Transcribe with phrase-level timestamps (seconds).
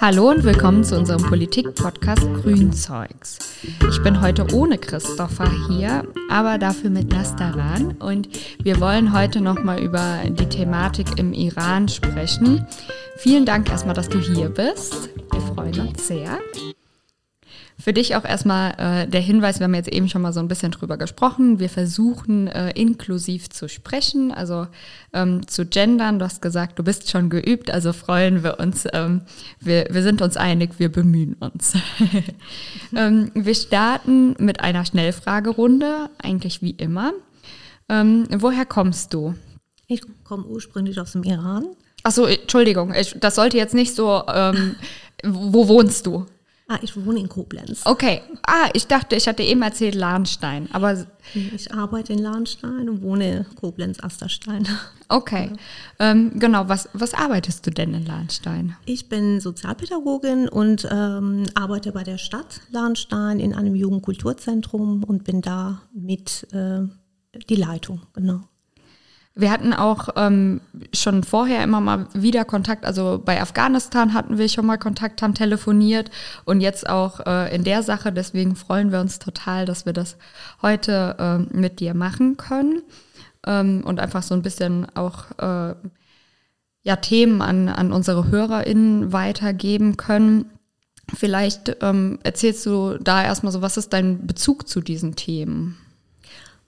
[0.00, 3.38] Hallo und willkommen zu unserem Politik-Podcast Grünzeugs.
[3.88, 8.28] Ich bin heute ohne Christopher hier, aber dafür mit Nastaran und
[8.62, 12.66] wir wollen heute nochmal über die Thematik im Iran sprechen.
[13.16, 15.08] Vielen Dank erstmal, dass du hier bist.
[15.32, 16.38] Wir freuen uns sehr.
[17.84, 20.48] Für dich auch erstmal äh, der Hinweis, wir haben jetzt eben schon mal so ein
[20.48, 21.58] bisschen drüber gesprochen.
[21.58, 24.68] Wir versuchen äh, inklusiv zu sprechen, also
[25.12, 26.18] ähm, zu gendern.
[26.18, 28.86] Du hast gesagt, du bist schon geübt, also freuen wir uns.
[28.94, 29.20] Ähm,
[29.60, 31.74] wir, wir sind uns einig, wir bemühen uns.
[32.96, 37.12] ähm, wir starten mit einer Schnellfragerunde, eigentlich wie immer.
[37.90, 39.34] Ähm, woher kommst du?
[39.88, 41.66] Ich komme ursprünglich aus dem Iran.
[42.02, 44.76] Achso, Entschuldigung, ich, das sollte jetzt nicht so, ähm,
[45.22, 46.24] wo wohnst du?
[46.66, 47.82] Ah, ich wohne in Koblenz.
[47.84, 48.22] Okay.
[48.46, 53.36] Ah, ich dachte, ich hatte eben erzählt Lahnstein, aber ich arbeite in Lahnstein und wohne
[53.36, 54.66] in Koblenz Asterstein.
[55.10, 55.50] Okay.
[56.00, 56.10] Ja.
[56.10, 56.66] Ähm, genau.
[56.70, 58.74] Was was arbeitest du denn in Lahnstein?
[58.86, 65.42] Ich bin Sozialpädagogin und ähm, arbeite bei der Stadt Lahnstein in einem Jugendkulturzentrum und bin
[65.42, 66.80] da mit äh,
[67.50, 68.00] die Leitung.
[68.14, 68.40] Genau.
[69.36, 70.60] Wir hatten auch ähm,
[70.92, 75.34] schon vorher immer mal wieder Kontakt, also bei Afghanistan hatten wir schon mal Kontakt, haben
[75.34, 76.12] telefoniert
[76.44, 78.12] und jetzt auch äh, in der Sache.
[78.12, 80.16] Deswegen freuen wir uns total, dass wir das
[80.62, 82.82] heute äh, mit dir machen können
[83.44, 85.74] ähm, und einfach so ein bisschen auch äh,
[86.84, 90.50] ja, Themen an, an unsere HörerInnen weitergeben können.
[91.12, 95.76] Vielleicht ähm, erzählst du da erstmal so, was ist dein Bezug zu diesen Themen?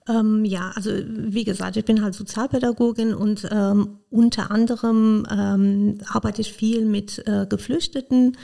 [0.09, 6.41] Ähm, ja, also wie gesagt, ich bin halt Sozialpädagogin und ähm, unter anderem ähm, arbeite
[6.41, 8.37] ich viel mit äh, Geflüchteten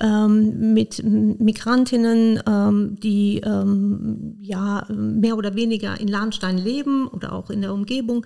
[0.00, 7.50] ähm, mit Migrantinnen, ähm, die ähm, ja mehr oder weniger in Lahnstein leben oder auch
[7.50, 8.24] in der Umgebung.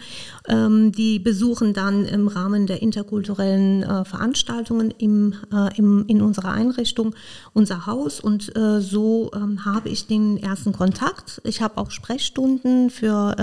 [0.48, 6.52] Ähm, die besuchen dann im Rahmen der interkulturellen äh, Veranstaltungen im, äh, im, in unserer
[6.52, 7.14] Einrichtung
[7.52, 11.40] unser Haus und äh, so ähm, habe ich den ersten Kontakt.
[11.44, 13.36] Ich habe auch Sprechstunden für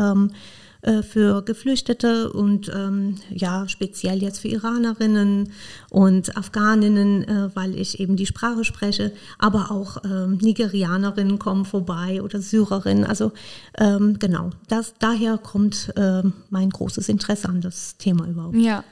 [1.04, 5.52] für Geflüchtete und ähm, ja, speziell jetzt für Iranerinnen
[5.90, 12.22] und Afghaninnen, äh, weil ich eben die Sprache spreche, aber auch ähm, Nigerianerinnen kommen vorbei
[12.22, 13.06] oder Syrerinnen.
[13.06, 13.32] Also
[13.78, 18.56] ähm, genau, das, daher kommt äh, mein großes Interesse an das Thema überhaupt.
[18.56, 18.84] Ja,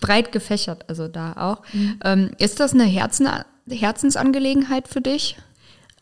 [0.00, 1.62] breit gefächert also da auch.
[1.72, 1.98] Mhm.
[2.04, 3.28] Ähm, ist das eine Herzen,
[3.68, 5.36] Herzensangelegenheit für dich?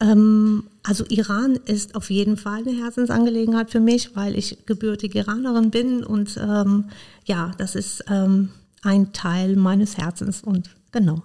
[0.03, 5.71] Ähm, also Iran ist auf jeden Fall eine Herzensangelegenheit für mich, weil ich gebürtige Iranerin
[5.71, 6.87] bin und ähm,
[7.25, 8.51] ja, das ist ähm,
[8.83, 11.23] ein Teil meines Herzens und genau.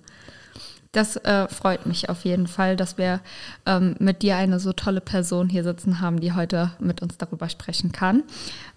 [0.91, 3.19] Das äh, freut mich auf jeden Fall, dass wir
[3.65, 7.49] ähm, mit dir eine so tolle Person hier sitzen haben, die heute mit uns darüber
[7.49, 8.23] sprechen kann.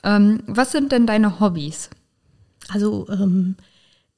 [0.03, 1.91] Ähm, was sind denn deine Hobbys?
[2.69, 3.57] Also ähm,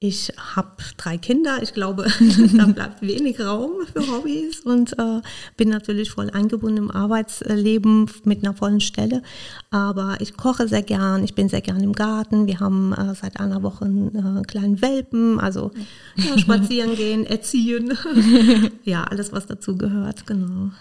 [0.02, 1.62] ich habe drei Kinder.
[1.62, 2.06] Ich glaube,
[2.56, 5.20] da bleibt wenig Raum für Hobbys und äh,
[5.56, 9.22] bin natürlich voll eingebunden im Arbeitsleben mit einer vollen Stelle.
[9.70, 11.22] Aber ich koche sehr gern.
[11.22, 12.48] Ich bin sehr gern im Garten.
[12.48, 15.38] Wir haben äh, seit einer Woche einen äh, kleinen Welpen.
[15.38, 15.70] Also
[16.16, 17.96] ja, spazieren gehen, erziehen.
[18.82, 20.26] ja, alles, was dazu gehört.
[20.26, 20.72] Genau.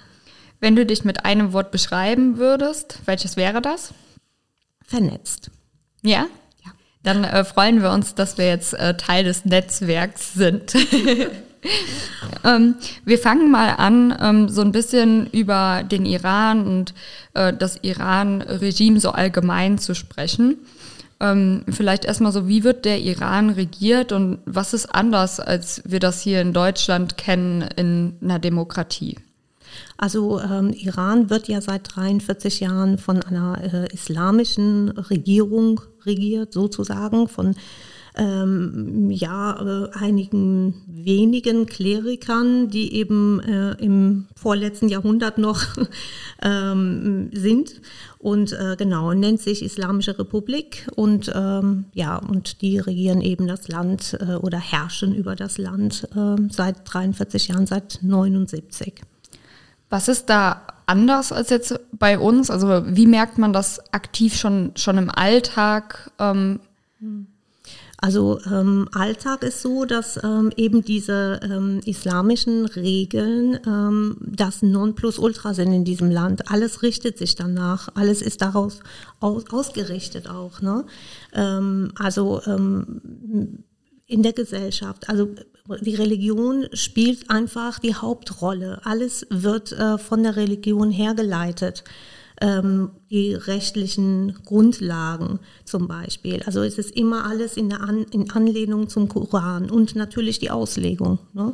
[0.59, 3.93] Wenn du dich mit einem Wort beschreiben würdest, welches wäre das?
[4.83, 5.51] Vernetzt.
[6.01, 6.25] Ja?
[7.03, 10.73] Dann äh, freuen wir uns, dass wir jetzt äh, Teil des Netzwerks sind.
[12.43, 12.75] ähm,
[13.05, 16.93] wir fangen mal an, ähm, so ein bisschen über den Iran und
[17.33, 20.57] äh, das Iran-Regime so allgemein zu sprechen.
[21.19, 25.99] Ähm, vielleicht erstmal so, wie wird der Iran regiert und was ist anders, als wir
[25.99, 29.17] das hier in Deutschland kennen in einer Demokratie?
[29.97, 37.27] Also ähm, Iran wird ja seit 43 Jahren von einer äh, islamischen Regierung regiert, sozusagen,
[37.27, 37.55] von
[38.15, 45.61] ähm, ja, äh, einigen wenigen Klerikern, die eben äh, im vorletzten Jahrhundert noch
[46.41, 47.81] ähm, sind.
[48.17, 53.67] Und äh, genau, nennt sich Islamische Republik und ähm, ja, und die regieren eben das
[53.67, 59.01] Land äh, oder herrschen über das Land äh, seit 43 Jahren, seit 79.
[59.91, 62.49] Was ist da anders als jetzt bei uns?
[62.49, 66.11] Also wie merkt man das aktiv schon, schon im Alltag?
[66.17, 66.61] Ähm?
[67.97, 75.53] Also ähm, Alltag ist so, dass ähm, eben diese ähm, islamischen Regeln ähm, das Nonplusultra
[75.53, 76.49] sind in diesem Land.
[76.49, 78.79] Alles richtet sich danach, alles ist daraus
[79.19, 80.61] aus, ausgerichtet auch.
[80.61, 80.85] Ne?
[81.33, 83.65] Ähm, also ähm,
[84.07, 85.09] in der Gesellschaft.
[85.09, 85.35] Also
[85.81, 88.81] die Religion spielt einfach die Hauptrolle.
[88.83, 91.83] Alles wird äh, von der Religion hergeleitet.
[92.41, 96.41] ähm, die rechtlichen Grundlagen zum Beispiel.
[96.45, 100.49] Also es ist immer alles in, der An in Anlehnung zum Koran und natürlich die
[100.49, 101.19] Auslegung.
[101.33, 101.53] Ne?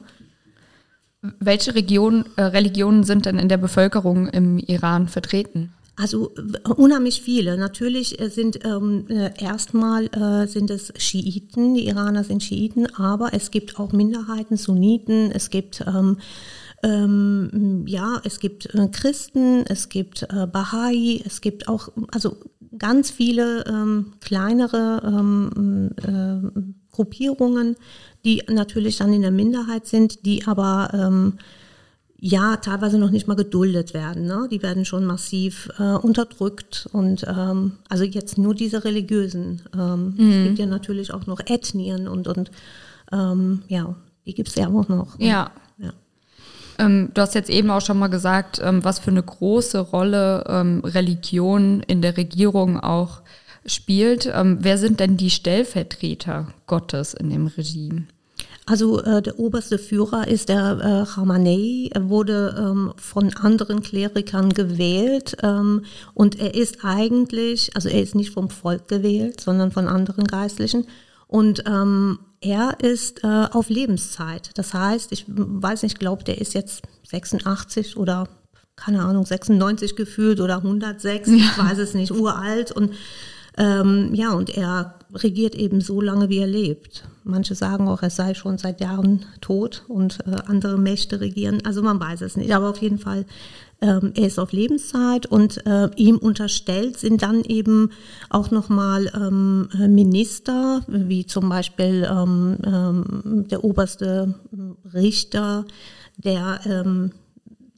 [1.40, 5.74] Welche Region, äh, Religionen sind denn in der Bevölkerung im Iran vertreten?
[6.00, 6.32] Also
[6.76, 7.58] unheimlich viele.
[7.58, 13.34] Natürlich äh, sind ähm, äh, erstmal äh, sind es Schiiten, die Iraner sind Schiiten, aber
[13.34, 16.18] es gibt auch Minderheiten, Sunniten, es gibt ähm,
[16.84, 22.38] ähm, ja, es gibt äh, Christen, es gibt äh, Bahai, es gibt auch also
[22.78, 26.62] ganz viele ähm, kleinere ähm, äh,
[26.92, 27.76] Gruppierungen,
[28.24, 31.40] die natürlich dann in der Minderheit sind, die aber ähm,
[32.20, 34.26] ja teilweise noch nicht mal geduldet werden.
[34.26, 34.48] Ne?
[34.50, 39.62] Die werden schon massiv äh, unterdrückt und ähm, also jetzt nur diese religiösen.
[39.74, 40.32] Ähm, mhm.
[40.32, 42.52] Es gibt ja natürlich auch noch Ethnien und und
[43.12, 45.18] ähm, ja, die gibt es ja auch noch.
[45.20, 45.28] Ne?
[45.28, 45.52] Ja.
[45.78, 45.94] ja.
[46.80, 50.44] Ähm, du hast jetzt eben auch schon mal gesagt, ähm, was für eine große Rolle
[50.48, 53.22] ähm, Religion in der Regierung auch
[53.66, 54.32] spielt.
[54.34, 58.06] wer sind denn die Stellvertreter Gottes in dem Regime?
[58.68, 61.90] Also äh, der oberste Führer ist der äh, Khamenei.
[61.94, 68.14] Er wurde ähm, von anderen Klerikern gewählt ähm, und er ist eigentlich, also er ist
[68.14, 70.86] nicht vom Volk gewählt, sondern von anderen Geistlichen.
[71.28, 74.52] Und ähm, er ist äh, auf Lebenszeit.
[74.56, 78.28] Das heißt, ich weiß nicht, ich glaube, der ist jetzt 86 oder
[78.76, 81.36] keine Ahnung, 96 gefühlt oder 106, ja.
[81.36, 82.94] ich weiß es nicht, uralt und
[83.58, 87.08] ähm, ja, und er regiert eben so lange, wie er lebt.
[87.24, 91.62] Manche sagen auch, er sei schon seit Jahren tot und äh, andere Mächte regieren.
[91.66, 92.54] Also man weiß es nicht.
[92.54, 93.26] Aber auf jeden Fall,
[93.82, 97.92] ähm, er ist auf Lebenszeit und äh, ihm unterstellt sind dann eben
[98.30, 104.36] auch nochmal ähm, Minister, wie zum Beispiel ähm, ähm der oberste
[104.94, 105.66] Richter,
[106.18, 107.12] der ähm,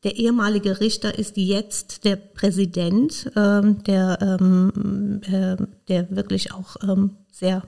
[0.04, 5.58] der ehemalige Richter ist jetzt der Präsident, ähm, der, ähm, äh,
[5.88, 7.64] der wirklich auch ähm, sehr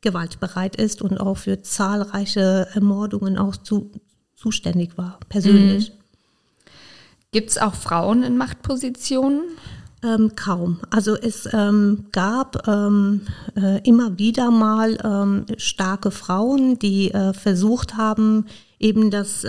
[0.00, 3.90] gewaltbereit ist und auch für zahlreiche Ermordungen auch zu,
[4.34, 5.90] zuständig war, persönlich.
[5.90, 5.94] Mhm.
[7.32, 9.42] Gibt es auch Frauen in Machtpositionen?
[10.02, 10.78] Ähm, kaum.
[10.90, 13.22] Also es ähm, gab ähm,
[13.56, 18.46] äh, immer wieder mal starke Frauen, die äh, versucht haben,
[18.78, 19.44] eben das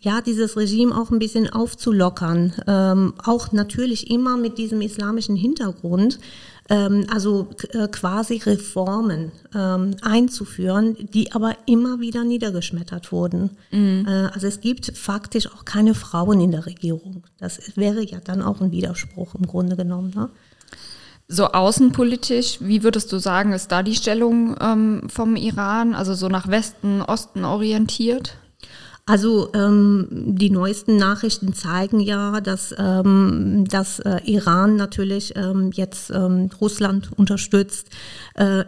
[0.00, 2.54] ja, dieses Regime auch ein bisschen aufzulockern.
[2.66, 6.20] Ähm, auch natürlich immer mit diesem islamischen Hintergrund,
[6.68, 13.50] ähm, also äh, quasi Reformen ähm, einzuführen, die aber immer wieder niedergeschmettert wurden.
[13.72, 14.06] Mhm.
[14.06, 17.24] Äh, also es gibt faktisch auch keine Frauen in der Regierung.
[17.38, 20.12] Das wäre ja dann auch ein Widerspruch im Grunde genommen.
[20.14, 20.28] Ne?
[21.26, 26.28] So außenpolitisch, wie würdest du sagen, ist da die Stellung ähm, vom Iran, also so
[26.28, 28.36] nach Westen, Osten orientiert?
[29.08, 36.10] Also ähm, die neuesten Nachrichten zeigen ja, dass, ähm, dass äh, Iran natürlich ähm, jetzt
[36.10, 37.88] ähm, Russland unterstützt
[38.34, 38.64] äh,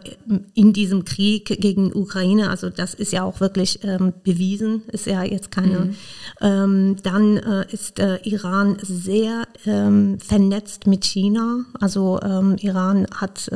[0.55, 2.49] in diesem Krieg gegen Ukraine.
[2.49, 5.79] Also das ist ja auch wirklich ähm, bewiesen, ist ja jetzt keine.
[5.79, 5.95] Mhm.
[6.41, 11.65] Ähm, dann äh, ist äh, Iran sehr vernetzt mit China.
[11.79, 12.19] Also
[12.61, 13.47] Iran hat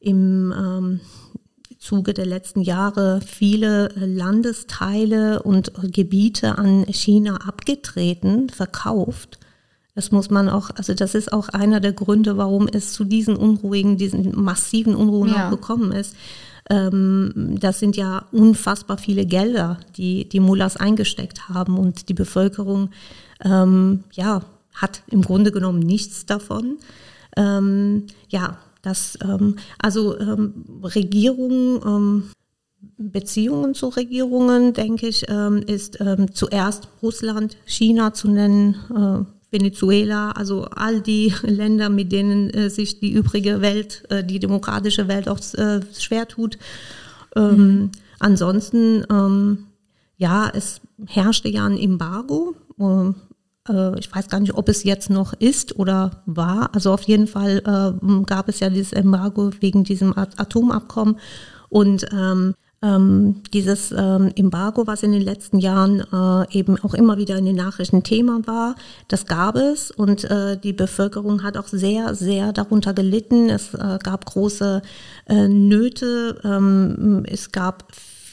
[0.00, 1.00] im
[1.84, 9.38] Zuge der letzten Jahre viele Landesteile und Gebiete an China abgetreten, verkauft.
[9.94, 13.36] Das muss man auch, also das ist auch einer der Gründe, warum es zu diesen
[13.36, 15.46] unruhigen, diesen massiven Unruhen ja.
[15.46, 16.16] auch gekommen ist.
[16.70, 22.90] Ähm, das sind ja unfassbar viele Gelder, die die Mullahs eingesteckt haben und die Bevölkerung,
[23.44, 24.40] ähm, ja,
[24.72, 26.78] hat im Grunde genommen nichts davon.
[27.36, 32.24] Ähm, ja, dass ähm, also ähm, Regierungen, ähm,
[32.98, 40.32] Beziehungen zu Regierungen, denke ich, ähm, ist ähm, zuerst Russland, China zu nennen, äh, Venezuela,
[40.32, 45.28] also all die Länder, mit denen äh, sich die übrige Welt, äh, die demokratische Welt
[45.28, 46.58] auch äh, schwer tut.
[47.36, 47.90] Ähm, mhm.
[48.20, 49.04] Ansonsten,
[50.16, 52.54] ja, es herrschte ja ein Embargo.
[53.68, 56.70] Äh, ich weiß gar nicht, ob es jetzt noch ist oder war.
[56.74, 61.18] Also auf jeden Fall äh, gab es ja dieses Embargo wegen diesem Atomabkommen
[61.68, 67.16] und ähm, ähm, dieses ähm, Embargo, was in den letzten Jahren äh, eben auch immer
[67.16, 68.74] wieder in den Nachrichten Thema war,
[69.08, 73.48] das gab es und äh, die Bevölkerung hat auch sehr, sehr darunter gelitten.
[73.48, 74.82] Es äh, gab große
[75.28, 77.84] äh, Nöte, ähm, es gab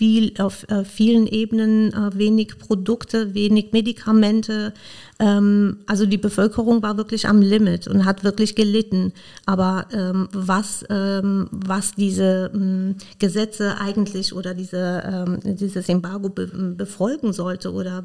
[0.01, 4.73] viel, auf äh, vielen Ebenen äh, wenig Produkte, wenig Medikamente.
[5.19, 9.13] Ähm, also die Bevölkerung war wirklich am Limit und hat wirklich gelitten.
[9.45, 16.47] Aber ähm, was, ähm, was diese ähm, Gesetze eigentlich oder diese, ähm, dieses Embargo be
[16.47, 18.03] befolgen sollte oder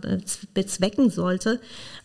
[0.53, 1.61] bezwecken sollte,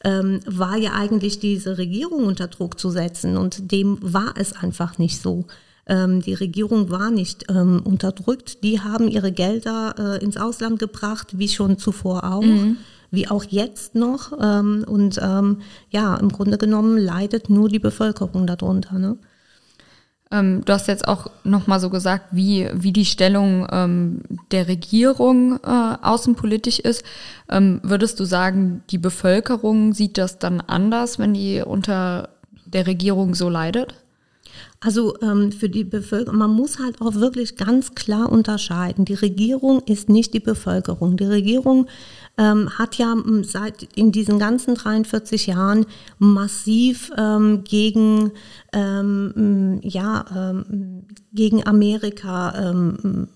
[0.05, 3.35] ähm, war ja eigentlich diese Regierung unter Druck zu setzen.
[3.35, 5.47] Und dem war es einfach nicht so.
[5.87, 8.63] Ähm, die Regierung war nicht ähm, unterdrückt.
[8.63, 12.41] Die haben ihre Gelder äh, ins Ausland gebracht, wie schon zuvor auch.
[12.41, 12.77] Mhm.
[13.13, 14.31] Wie auch jetzt noch.
[14.41, 15.57] Ähm, und ähm,
[15.89, 18.97] ja, im Grunde genommen leidet nur die Bevölkerung darunter.
[18.97, 19.17] Ne?
[20.31, 24.21] Ähm, du hast jetzt auch nochmal so gesagt, wie, wie die Stellung ähm,
[24.51, 27.03] der Regierung äh, außenpolitisch ist.
[27.49, 32.29] Ähm, würdest du sagen, die Bevölkerung sieht das dann anders, wenn die unter
[32.65, 33.95] der Regierung so leidet?
[34.83, 39.05] Also ähm, für die Bevölkerung, man muss halt auch wirklich ganz klar unterscheiden.
[39.05, 41.17] Die Regierung ist nicht die Bevölkerung.
[41.17, 41.87] Die Regierung
[42.39, 45.85] ähm, hat ja seit in diesen ganzen 43 Jahren
[46.17, 48.31] massiv ähm, gegen
[48.73, 53.27] ähm, ja ähm, gegen Amerika ähm,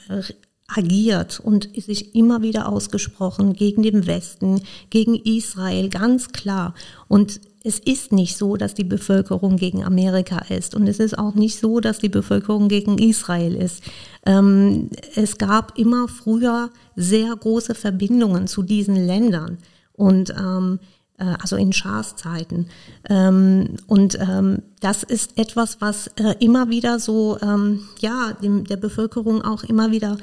[0.68, 6.74] agiert und sich immer wieder ausgesprochen gegen den Westen, gegen Israel, ganz klar.
[7.08, 11.34] Und es ist nicht so, dass die Bevölkerung gegen Amerika ist und es ist auch
[11.34, 13.84] nicht so, dass die Bevölkerung gegen Israel ist.
[14.26, 19.58] Ähm, es gab immer früher sehr große Verbindungen zu diesen Ländern
[19.94, 22.68] und ähm, äh, also in Schafszeiten.
[23.10, 29.42] Ähm, und ähm, das ist etwas, was äh, immer wieder so, ähm, ja, der Bevölkerung
[29.42, 30.18] auch immer wieder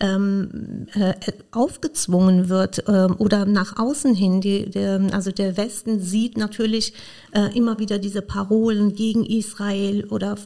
[0.00, 1.14] äh,
[1.50, 4.40] aufgezwungen wird äh, oder nach außen hin.
[5.12, 6.92] Also der Westen sieht natürlich
[7.32, 10.36] äh, immer wieder diese Parolen gegen Israel oder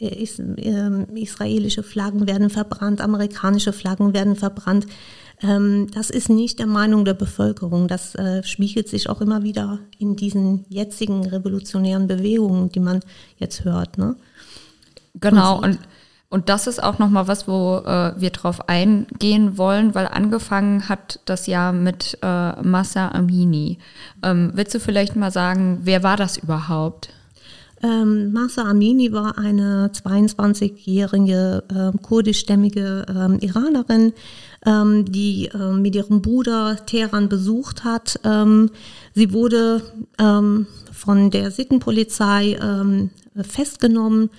[0.00, 0.26] äh,
[0.58, 4.86] ähm, israelische Flaggen werden verbrannt, amerikanische Flaggen werden verbrannt.
[5.42, 7.88] Ähm, das ist nicht der Meinung der Bevölkerung.
[7.88, 13.00] Das äh, spiegelt sich auch immer wieder in diesen jetzigen revolutionären Bewegungen, die man
[13.38, 13.98] jetzt hört.
[13.98, 14.16] Ne?
[15.20, 15.78] Genau, und,
[16.30, 21.20] und das ist auch nochmal was, wo äh, wir drauf eingehen wollen, weil angefangen hat
[21.24, 23.78] das Jahr mit äh, Massa Amini.
[24.22, 27.10] Ähm, willst du vielleicht mal sagen, wer war das überhaupt?
[27.82, 34.12] Ähm, Masa Amini war eine 22-jährige äh, kurdischstämmige äh, Iranerin,
[34.64, 38.20] ähm, die äh, mit ihrem Bruder Teheran besucht hat.
[38.24, 38.70] Ähm,
[39.14, 39.82] sie wurde
[40.18, 44.30] ähm, von der Sittenpolizei ähm, festgenommen,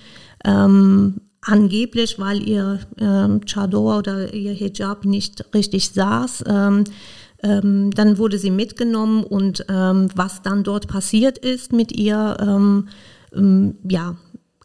[0.44, 2.80] ähm, angeblich, weil ihr
[3.44, 6.44] Chador oder ihr Hijab nicht richtig saß.
[6.46, 6.84] Ähm,
[7.42, 12.88] dann wurde sie mitgenommen und ähm, was dann dort passiert ist mit ihr, ähm,
[13.34, 14.16] ähm, ja,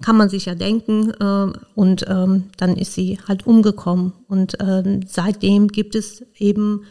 [0.01, 1.11] kann man sich ja denken.
[1.19, 4.13] Äh, und ähm, dann ist sie halt umgekommen.
[4.27, 6.83] Und ähm, seitdem gibt es eben,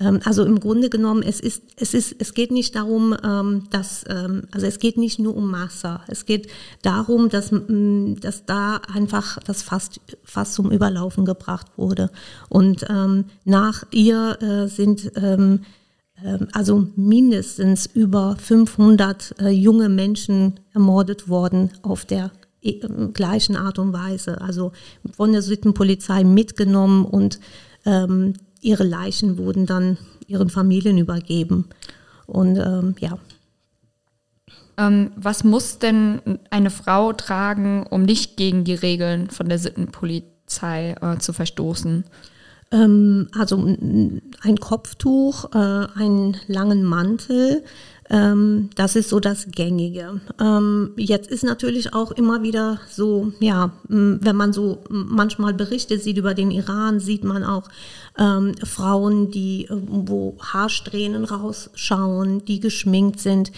[0.00, 4.04] ähm, also im Grunde genommen, es ist, es ist, es geht nicht darum, ähm, dass,
[4.08, 6.02] ähm, also es geht nicht nur um Massa.
[6.08, 6.48] Es geht
[6.82, 12.10] darum, dass, mm, dass da einfach das fast, fast zum Überlaufen gebracht wurde.
[12.48, 15.60] Und ähm, nach ihr äh, sind ähm,
[16.24, 22.30] ähm, also mindestens über 500 äh, junge Menschen ermordet worden auf der
[23.12, 24.40] gleichen Art und Weise.
[24.40, 24.72] Also
[25.16, 27.38] von der Sittenpolizei mitgenommen und
[27.84, 31.66] ähm, ihre Leichen wurden dann ihren Familien übergeben.
[32.26, 33.18] Und ähm, ja.
[34.76, 40.96] Ähm, was muss denn eine Frau tragen, um nicht gegen die Regeln von der Sittenpolizei
[41.00, 42.04] äh, zu verstoßen?
[42.72, 47.62] Ähm, also ein Kopftuch, äh, einen langen Mantel,
[48.14, 50.20] ähm, das ist so das Gängige.
[50.40, 56.16] Ähm, jetzt ist natürlich auch immer wieder so, ja, wenn man so manchmal Berichte sieht
[56.16, 57.68] über den Iran, sieht man auch
[58.16, 63.50] ähm, Frauen, die, äh, wo Haarsträhnen rausschauen, die geschminkt sind.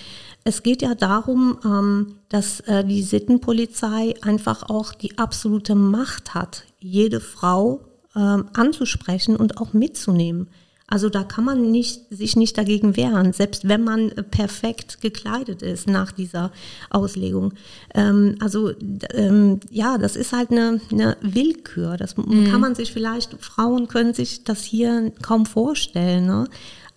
[0.44, 6.64] Es geht ja darum, ähm, dass äh, die Sittenpolizei einfach auch die absolute Macht hat,
[6.80, 7.80] jede Frau
[8.14, 10.48] ähm, anzusprechen und auch mitzunehmen.
[10.88, 15.88] Also da kann man nicht, sich nicht dagegen wehren, selbst wenn man perfekt gekleidet ist
[15.88, 16.52] nach dieser
[16.90, 17.54] Auslegung.
[17.92, 18.70] Ähm, also
[19.12, 21.96] ähm, ja, das ist halt eine, eine Willkür.
[21.96, 22.50] Das mhm.
[22.50, 26.26] kann man sich vielleicht, Frauen können sich das hier kaum vorstellen.
[26.26, 26.46] Ne?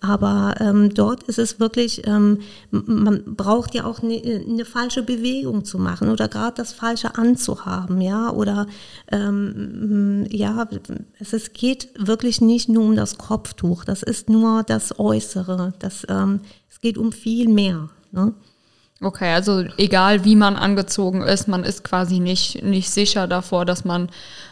[0.00, 2.38] Aber ähm, dort ist es wirklich, ähm,
[2.70, 8.00] man braucht ja auch eine, eine falsche Bewegung zu machen oder gerade das Falsche anzuhaben,
[8.00, 8.30] ja.
[8.30, 8.66] Oder
[9.12, 10.66] ähm, ja,
[11.18, 15.74] es, es geht wirklich nicht nur um das Kopftuch, das ist nur das Äußere.
[15.78, 16.40] Das, ähm,
[16.70, 17.90] es geht um viel mehr.
[18.10, 18.32] Ne?
[19.02, 23.86] Okay, also egal wie man angezogen ist, man ist quasi nicht, nicht sicher davor, dass
[23.86, 24.10] man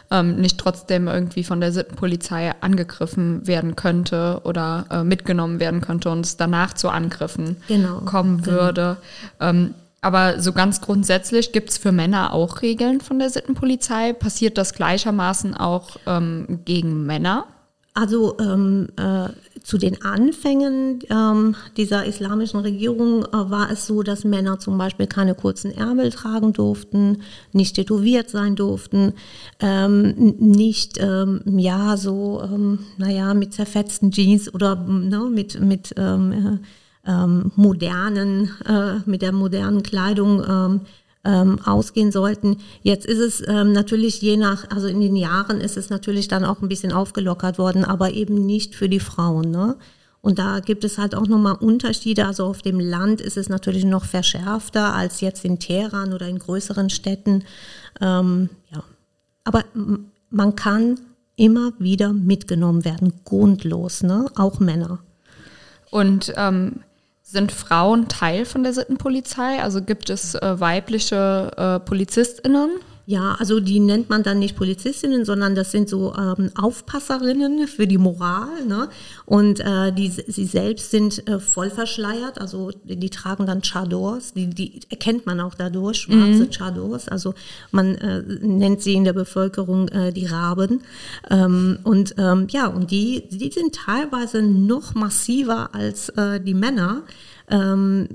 [0.09, 6.09] ähm, nicht trotzdem irgendwie von der Sittenpolizei angegriffen werden könnte oder äh, mitgenommen werden könnte
[6.09, 8.57] und es danach zu Angriffen genau, kommen genau.
[8.57, 8.97] würde.
[9.39, 14.13] Ähm, aber so ganz grundsätzlich gibt es für Männer auch Regeln von der Sittenpolizei.
[14.13, 17.45] Passiert das gleichermaßen auch ähm, gegen Männer?
[17.93, 19.27] Also ähm, äh,
[19.63, 25.07] zu den Anfängen ähm, dieser islamischen Regierung äh, war es so, dass Männer zum Beispiel
[25.07, 29.13] keine kurzen Ärmel tragen durften, nicht tätowiert sein durften,
[29.59, 36.59] ähm, nicht ähm, ja so ähm, naja mit zerfetzten Jeans oder ne, mit mit ähm,
[37.05, 40.81] äh, ähm, modernen äh, mit der modernen Kleidung
[41.25, 42.57] ähm, ausgehen sollten.
[42.81, 46.45] Jetzt ist es ähm, natürlich je nach, also in den Jahren ist es natürlich dann
[46.45, 49.51] auch ein bisschen aufgelockert worden, aber eben nicht für die Frauen.
[49.51, 49.75] Ne?
[50.21, 52.25] Und da gibt es halt auch nochmal Unterschiede.
[52.25, 56.39] Also auf dem Land ist es natürlich noch verschärfter als jetzt in Teheran oder in
[56.39, 57.43] größeren Städten.
[58.01, 58.83] Ähm, ja.
[59.43, 59.63] Aber
[60.29, 60.99] man kann
[61.35, 64.25] immer wieder mitgenommen werden, grundlos, ne?
[64.35, 64.99] auch Männer.
[65.89, 66.81] Und ähm,
[67.31, 69.61] sind Frauen Teil von der Sittenpolizei?
[69.61, 72.71] Also gibt es äh, weibliche äh, PolizistInnen?
[73.05, 77.87] Ja, also die nennt man dann nicht Polizistinnen, sondern das sind so ähm, Aufpasserinnen für
[77.87, 78.65] die Moral.
[78.67, 78.87] Ne?
[79.29, 84.33] Und äh, die, sie selbst sind äh, voll verschleiert, also die, die tragen dann Chadors,
[84.33, 86.49] die, die erkennt man auch dadurch, schwarze mhm.
[86.49, 87.07] Chadors.
[87.07, 87.35] Also
[87.69, 90.81] man äh, nennt sie in der Bevölkerung äh, die Raben.
[91.29, 97.03] Ähm, und ähm, ja, und die, die sind teilweise noch massiver als äh, die Männer
[97.51, 98.07] ähm,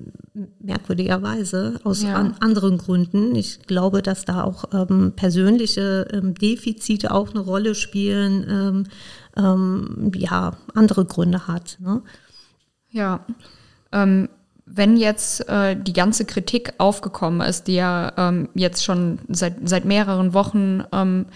[0.58, 2.14] merkwürdigerweise aus ja.
[2.14, 3.36] an anderen Gründen.
[3.36, 8.86] Ich glaube, dass da auch ähm, persönliche ähm, Defizite auch eine Rolle spielen,
[9.36, 11.78] ähm, ja, andere Gründe hat.
[11.80, 12.02] Ne?
[12.90, 13.20] Ja.
[13.92, 14.28] Ähm,
[14.66, 19.84] wenn jetzt äh, die ganze Kritik aufgekommen ist, die ja ähm, jetzt schon seit, seit
[19.84, 21.26] mehreren Wochen ähm,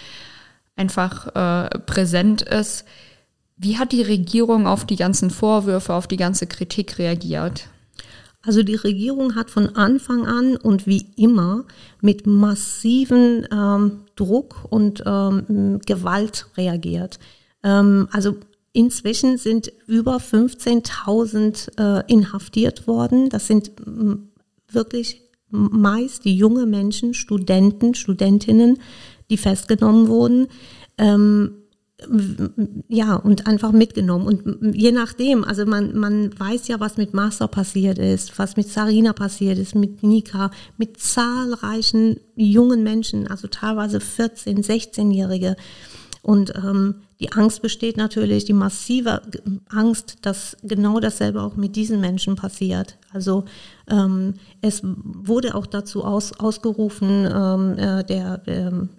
[0.76, 2.84] einfach äh, präsent ist,
[3.56, 7.68] wie hat die Regierung auf die ganzen Vorwürfe, auf die ganze Kritik reagiert?
[8.42, 11.64] Also die Regierung hat von Anfang an und wie immer
[12.00, 17.18] mit massiven ähm, Druck und ähm, Gewalt reagiert.
[17.62, 18.36] Ähm, also
[18.72, 23.28] inzwischen sind über 15.000 äh, inhaftiert worden.
[23.28, 23.72] Das sind
[24.70, 28.78] wirklich meist junge Menschen, Studenten, Studentinnen,
[29.30, 30.48] die festgenommen wurden.
[30.98, 31.54] Ähm,
[32.86, 34.26] ja, und einfach mitgenommen.
[34.26, 38.68] Und je nachdem, also man, man weiß ja, was mit Master passiert ist, was mit
[38.68, 45.56] Sarina passiert ist, mit Nika, mit zahlreichen jungen Menschen, also teilweise 14-, 16-Jährige.
[46.28, 49.22] Und ähm, die Angst besteht natürlich, die massive
[49.70, 52.98] Angst, dass genau dasselbe auch mit diesen Menschen passiert.
[53.14, 53.46] Also
[53.88, 58.90] ähm, es wurde auch dazu aus, ausgerufen, ähm, äh, der ähm,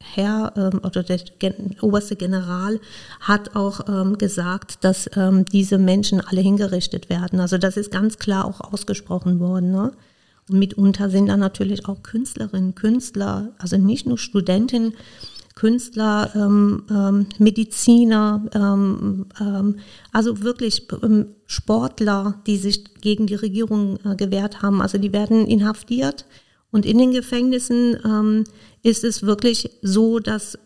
[0.00, 2.80] Herr ähm, oder der Gen oberste General
[3.20, 7.38] hat auch ähm, gesagt, dass ähm, diese Menschen alle hingerichtet werden.
[7.38, 9.72] Also das ist ganz klar auch ausgesprochen worden.
[9.72, 9.92] Ne?
[10.48, 14.94] Und mitunter sind da natürlich auch Künstlerinnen, Künstler, also nicht nur Studentinnen,
[15.54, 19.76] Künstler, ähm, ähm, Mediziner, ähm, ähm,
[20.12, 24.80] also wirklich ähm, Sportler, die sich gegen die Regierung äh, gewehrt haben.
[24.80, 26.26] Also die werden inhaftiert
[26.70, 28.44] und in den Gefängnissen ähm,
[28.82, 30.58] ist es wirklich so, dass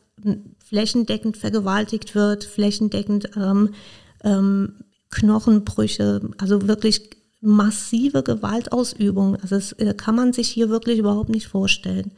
[0.64, 3.30] flächendeckend vergewaltigt wird, flächendeckend
[5.10, 9.36] Knochenbrüche, also wirklich massive Gewaltausübung.
[9.36, 12.12] Also das äh, kann man sich hier wirklich überhaupt nicht vorstellen.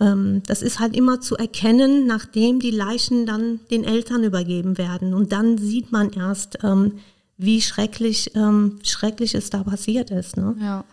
[0.00, 5.14] Ähm, das ist halt immer zu erkennen, nachdem die Leichen dann den Eltern übergeben werden.
[5.14, 6.98] Und dann sieht man erst, ähm,
[7.38, 10.36] wie schrecklich, ähm, schrecklich es da passiert ist.
[10.36, 10.56] Ne?
[10.60, 10.84] Ja.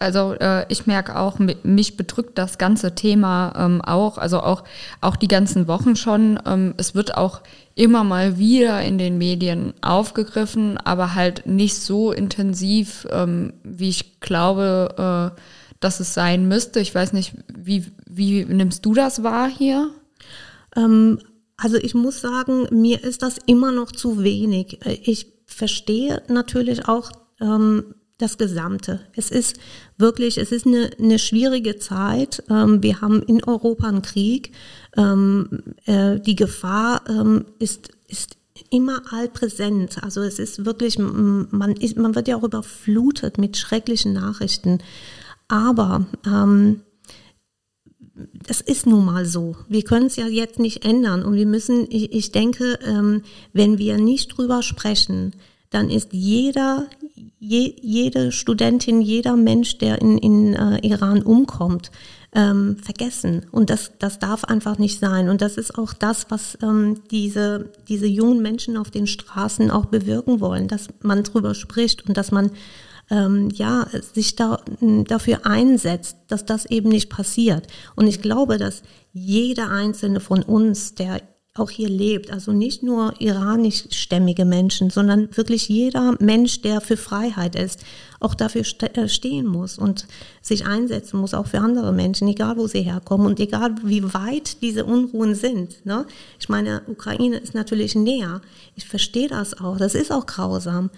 [0.00, 4.64] Also äh, ich merke auch, mich bedrückt das ganze Thema ähm, auch, also auch,
[5.02, 6.40] auch die ganzen Wochen schon.
[6.46, 7.42] Ähm, es wird auch
[7.74, 14.20] immer mal wieder in den Medien aufgegriffen, aber halt nicht so intensiv, ähm, wie ich
[14.20, 15.40] glaube, äh,
[15.80, 16.80] dass es sein müsste.
[16.80, 19.90] Ich weiß nicht, wie, wie nimmst du das wahr hier?
[20.76, 21.20] Ähm,
[21.56, 24.84] also ich muss sagen, mir ist das immer noch zu wenig.
[24.84, 29.00] Äh, ich verstehe natürlich auch, ähm, das Gesamte.
[29.14, 29.58] Es ist
[29.96, 32.42] wirklich, es ist eine, eine schwierige Zeit.
[32.50, 34.52] Ähm, wir haben in Europa einen Krieg.
[34.96, 38.36] Ähm, äh, die Gefahr ähm, ist, ist
[38.70, 40.02] immer allpräsent.
[40.02, 44.78] Also es ist wirklich, man, ist, man wird ja auch überflutet mit schrecklichen Nachrichten.
[45.48, 46.82] Aber ähm,
[48.46, 49.56] das ist nun mal so.
[49.68, 51.24] Wir können es ja jetzt nicht ändern.
[51.24, 55.32] Und wir müssen, ich, ich denke, ähm, wenn wir nicht drüber sprechen,
[55.70, 56.86] dann ist jeder,
[57.38, 61.90] je, jede Studentin, jeder Mensch, der in, in äh, Iran umkommt,
[62.32, 63.46] ähm, vergessen.
[63.50, 65.28] Und das, das darf einfach nicht sein.
[65.28, 69.86] Und das ist auch das, was ähm, diese, diese jungen Menschen auf den Straßen auch
[69.86, 72.50] bewirken wollen, dass man drüber spricht und dass man
[73.10, 77.66] ähm, ja, sich da, dafür einsetzt, dass das eben nicht passiert.
[77.96, 81.20] Und ich glaube, dass jeder einzelne von uns, der
[81.54, 87.56] auch hier lebt, also nicht nur iranischstämmige Menschen, sondern wirklich jeder Mensch, der für Freiheit
[87.56, 87.84] ist,
[88.20, 88.62] auch dafür
[88.94, 90.06] äh, stehen muss und
[90.40, 94.62] sich einsetzen muss, auch für andere Menschen, egal wo sie herkommen und egal wie weit
[94.62, 95.84] diese Unruhen sind.
[95.84, 96.06] Ne?
[96.38, 98.40] Ich meine, Ukraine ist natürlich näher.
[98.76, 99.76] Ich verstehe das auch.
[99.76, 100.90] Das ist auch grausam.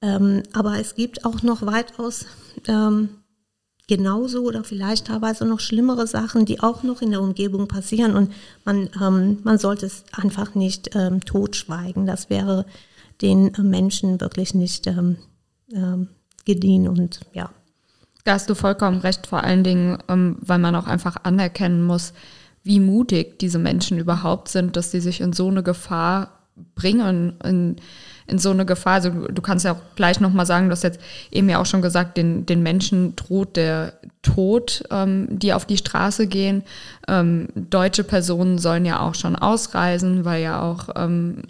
[0.00, 2.26] Ähm, aber es gibt auch noch weitaus
[2.66, 3.08] ähm,
[3.88, 8.14] genauso oder vielleicht teilweise noch schlimmere Sachen, die auch noch in der Umgebung passieren.
[8.14, 8.32] Und
[8.64, 12.06] man, ähm, man sollte es einfach nicht ähm, totschweigen.
[12.06, 12.66] Das wäre
[13.22, 15.16] den Menschen wirklich nicht ähm,
[15.72, 16.08] ähm,
[16.44, 17.50] gediehen und ja.
[18.24, 22.12] Da hast du vollkommen recht, vor allen Dingen, weil man auch einfach anerkennen muss,
[22.62, 26.38] wie mutig diese Menschen überhaupt sind, dass sie sich in so eine Gefahr
[26.74, 27.76] bringen, in,
[28.28, 28.94] in so eine Gefahr.
[28.94, 31.82] Also du kannst ja auch gleich nochmal sagen, du hast jetzt eben ja auch schon
[31.82, 36.62] gesagt, den, den Menschen droht der Tod, ähm, die auf die Straße gehen.
[37.08, 41.42] Ähm, deutsche Personen sollen ja auch schon ausreisen, weil ja auch ähm,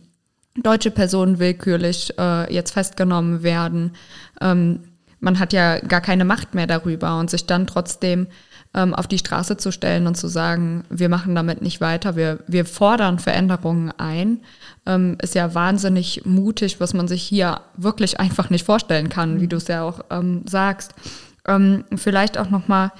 [0.62, 3.92] deutsche Personen willkürlich äh, jetzt festgenommen werden.
[4.40, 4.80] Ähm,
[5.20, 8.28] man hat ja gar keine Macht mehr darüber und sich dann trotzdem
[8.74, 12.40] ähm, auf die Straße zu stellen und zu sagen, wir machen damit nicht weiter, wir,
[12.46, 14.40] wir fordern Veränderungen ein,
[14.86, 19.48] ähm, ist ja wahnsinnig mutig, was man sich hier wirklich einfach nicht vorstellen kann, wie
[19.48, 20.94] du es ja auch ähm, sagst.
[21.46, 22.92] Ähm, vielleicht auch nochmal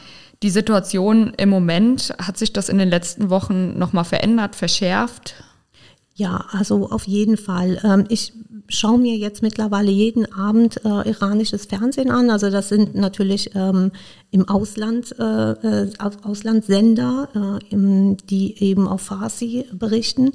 [0.43, 5.35] die Situation im Moment, hat sich das in den letzten Wochen nochmal verändert, verschärft?
[6.15, 7.81] Ja, also auf jeden Fall.
[7.85, 8.33] Ähm, ich
[8.69, 12.31] schaue mir jetzt mittlerweile jeden Abend äh, iranisches Fernsehen an.
[12.31, 13.93] Also das sind natürlich ähm,
[14.31, 15.91] im Ausland äh, äh
[16.23, 20.33] Auslandssender, äh, im, die eben auf Farsi berichten.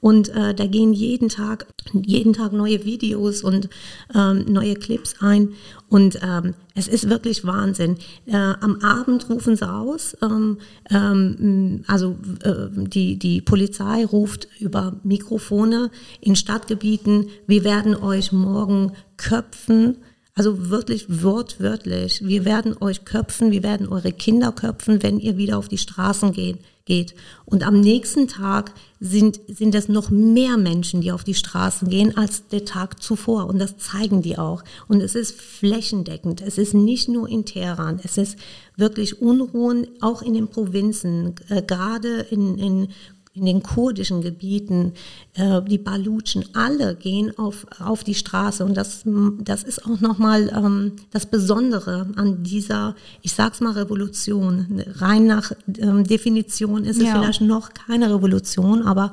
[0.00, 3.68] Und äh, da gehen jeden Tag, jeden Tag neue Videos und
[4.14, 5.54] ähm, neue Clips ein.
[5.88, 7.96] Und ähm, es ist wirklich Wahnsinn.
[8.26, 10.58] Äh, am Abend rufen sie aus, ähm,
[10.90, 18.92] ähm, also äh, die, die Polizei ruft über Mikrofone in Stadtgebieten, wir werden euch morgen
[19.16, 19.98] köpfen.
[20.34, 22.26] Also wirklich wortwörtlich.
[22.26, 26.32] Wir werden euch köpfen, wir werden eure Kinder köpfen, wenn ihr wieder auf die Straßen
[26.32, 27.14] geht geht.
[27.46, 32.16] Und am nächsten Tag sind, sind es noch mehr Menschen, die auf die Straßen gehen,
[32.16, 33.46] als der Tag zuvor.
[33.46, 34.62] Und das zeigen die auch.
[34.88, 36.42] Und es ist flächendeckend.
[36.42, 38.00] Es ist nicht nur in Teheran.
[38.02, 38.38] Es ist
[38.76, 42.88] wirklich Unruhen, auch in den Provinzen, äh, gerade in, in
[43.34, 44.92] in den kurdischen Gebieten,
[45.34, 48.64] äh, die Balutschen, alle gehen auf, auf die Straße.
[48.64, 49.02] Und das,
[49.40, 54.84] das ist auch nochmal ähm, das Besondere an dieser, ich sag's mal, Revolution.
[54.96, 57.12] Rein nach ähm, Definition ist es ja.
[57.12, 59.10] vielleicht noch keine Revolution, aber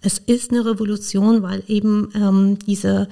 [0.00, 3.08] es ist eine Revolution, weil eben ähm, diese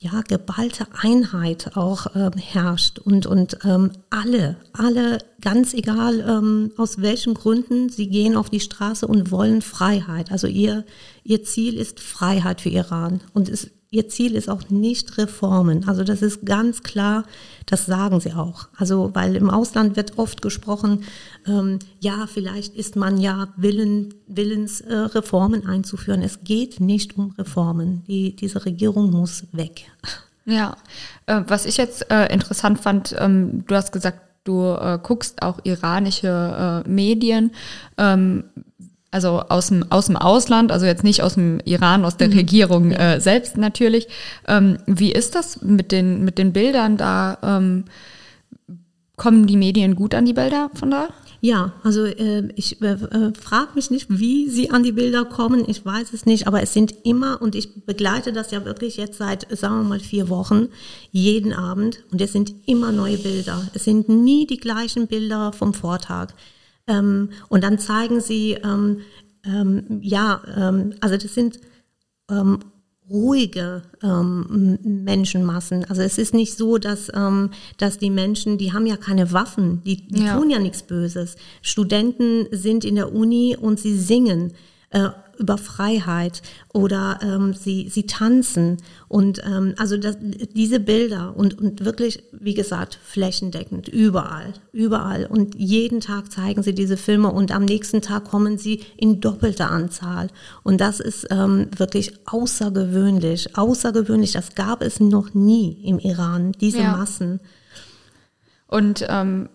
[0.00, 7.00] ja, geballte Einheit auch ähm, herrscht und, und ähm, alle, alle, ganz egal ähm, aus
[7.00, 10.30] welchen Gründen, sie gehen auf die Straße und wollen Freiheit.
[10.32, 10.84] Also ihr,
[11.24, 15.88] ihr Ziel ist Freiheit für Iran und es Ihr Ziel ist auch nicht Reformen.
[15.88, 17.24] Also das ist ganz klar,
[17.66, 18.68] das sagen sie auch.
[18.76, 21.04] Also weil im Ausland wird oft gesprochen,
[21.46, 26.22] ähm, ja, vielleicht ist man ja willen, willens, äh, Reformen einzuführen.
[26.22, 28.02] Es geht nicht um Reformen.
[28.08, 29.86] Die, diese Regierung muss weg.
[30.48, 30.76] Ja,
[31.26, 35.58] äh, was ich jetzt äh, interessant fand, ähm, du hast gesagt, du äh, guckst auch
[35.64, 37.50] iranische äh, Medien.
[37.98, 38.44] Ähm,
[39.16, 42.34] also aus dem, aus dem Ausland, also jetzt nicht aus dem Iran, aus der mhm.
[42.34, 44.08] Regierung äh, selbst natürlich.
[44.46, 47.38] Ähm, wie ist das mit den, mit den Bildern da?
[47.42, 47.84] Ähm,
[49.16, 51.08] kommen die Medien gut an die Bilder von da?
[51.40, 55.64] Ja, also äh, ich äh, äh frage mich nicht, wie sie an die Bilder kommen.
[55.66, 59.16] Ich weiß es nicht, aber es sind immer, und ich begleite das ja wirklich jetzt
[59.16, 60.68] seit, sagen wir mal, vier Wochen,
[61.10, 62.04] jeden Abend.
[62.12, 63.66] Und es sind immer neue Bilder.
[63.72, 66.34] Es sind nie die gleichen Bilder vom Vortag.
[66.86, 69.00] Ähm, und dann zeigen sie, ähm,
[69.44, 71.60] ähm, ja, ähm, also das sind
[72.30, 72.60] ähm,
[73.08, 75.84] ruhige ähm, Menschenmassen.
[75.84, 77.08] Also es ist nicht so, dass,
[77.78, 80.36] dass die Menschen, die haben ja keine Waffen, die, die ja.
[80.36, 81.36] tun ja nichts Böses.
[81.62, 84.54] Studenten sind in der Uni und sie singen.
[84.96, 86.40] Äh, über Freiheit
[86.72, 88.78] oder ähm, sie, sie tanzen.
[89.06, 95.26] Und ähm, also das, diese Bilder und, und wirklich, wie gesagt, flächendeckend, überall, überall.
[95.26, 99.70] Und jeden Tag zeigen sie diese Filme und am nächsten Tag kommen sie in doppelter
[99.70, 100.28] Anzahl.
[100.62, 104.32] Und das ist ähm, wirklich außergewöhnlich, außergewöhnlich.
[104.32, 106.96] Das gab es noch nie im Iran, diese ja.
[106.96, 107.40] Massen.
[108.68, 109.50] Und ähm,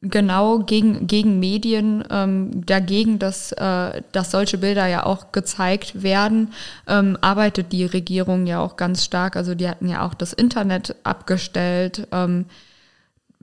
[0.00, 6.52] genau gegen, gegen Medien, ähm, dagegen, dass, äh, dass solche Bilder ja auch gezeigt werden,
[6.86, 9.36] ähm, arbeitet die Regierung ja auch ganz stark.
[9.36, 12.06] Also die hatten ja auch das Internet abgestellt.
[12.12, 12.46] Ähm,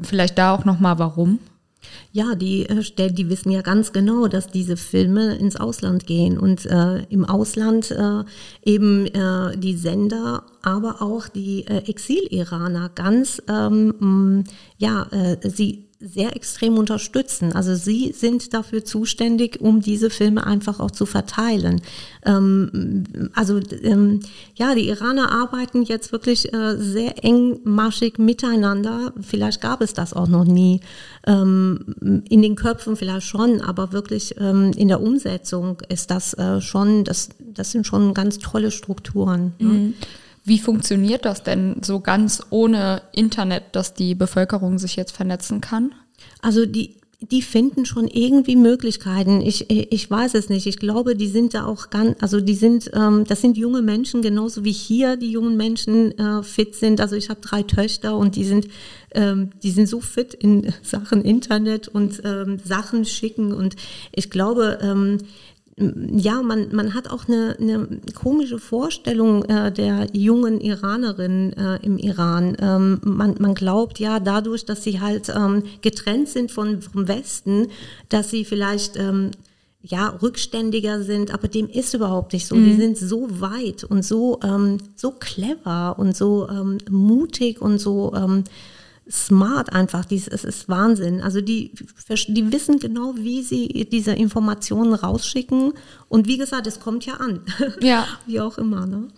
[0.01, 1.39] vielleicht da auch nochmal warum?
[2.11, 6.65] Ja, die, äh, die wissen ja ganz genau, dass diese Filme ins Ausland gehen und
[6.65, 8.23] äh, im Ausland äh,
[8.63, 14.43] eben äh, die Sender, aber auch die äh, Exil-Iraner ganz, ähm,
[14.77, 17.53] ja, äh, sie sehr extrem unterstützen.
[17.53, 21.81] Also sie sind dafür zuständig, um diese Filme einfach auch zu verteilen.
[22.25, 23.03] Ähm,
[23.33, 24.19] also ähm,
[24.55, 29.13] ja, die Iraner arbeiten jetzt wirklich äh, sehr engmaschig miteinander.
[29.21, 30.81] Vielleicht gab es das auch noch nie.
[31.25, 36.59] Ähm, in den Köpfen vielleicht schon, aber wirklich ähm, in der Umsetzung ist das äh,
[36.59, 39.53] schon, das, das sind schon ganz tolle Strukturen.
[39.59, 39.93] Ne?
[40.45, 45.91] Wie funktioniert das denn so ganz ohne Internet, dass die Bevölkerung sich jetzt vernetzen kann?
[46.39, 49.41] Also die, die finden schon irgendwie Möglichkeiten.
[49.41, 50.67] Ich, ich weiß es nicht.
[50.67, 54.21] Ich glaube, die sind da auch ganz, also die sind, ähm, das sind junge Menschen,
[54.21, 57.01] genauso wie hier die jungen Menschen äh, fit sind.
[57.01, 58.67] Also ich habe drei Töchter und die sind,
[59.15, 63.51] ähm, die sind so fit in Sachen Internet und ähm, Sachen schicken.
[63.51, 63.75] Und
[64.11, 65.17] ich glaube, ähm,
[65.77, 71.97] ja, man, man hat auch eine, eine komische Vorstellung äh, der jungen Iranerin äh, im
[71.97, 72.55] Iran.
[72.61, 77.67] Ähm, man, man glaubt ja dadurch, dass sie halt ähm, getrennt sind von, vom Westen,
[78.07, 79.31] dass sie vielleicht ähm,
[79.81, 82.55] ja rückständiger sind, aber dem ist überhaupt nicht so.
[82.55, 82.65] Mhm.
[82.65, 88.13] Die sind so weit und so ähm, so clever und so ähm, mutig und so
[88.15, 88.45] ähm,
[89.09, 90.05] smart einfach.
[90.05, 91.21] Dies, es ist Wahnsinn.
[91.21, 91.71] Also die,
[92.27, 95.73] die wissen genau, wie sie diese Informationen rausschicken.
[96.09, 97.41] Und wie gesagt, es kommt ja an.
[97.81, 98.07] Ja.
[98.25, 98.85] wie auch immer.
[98.85, 99.09] Ne?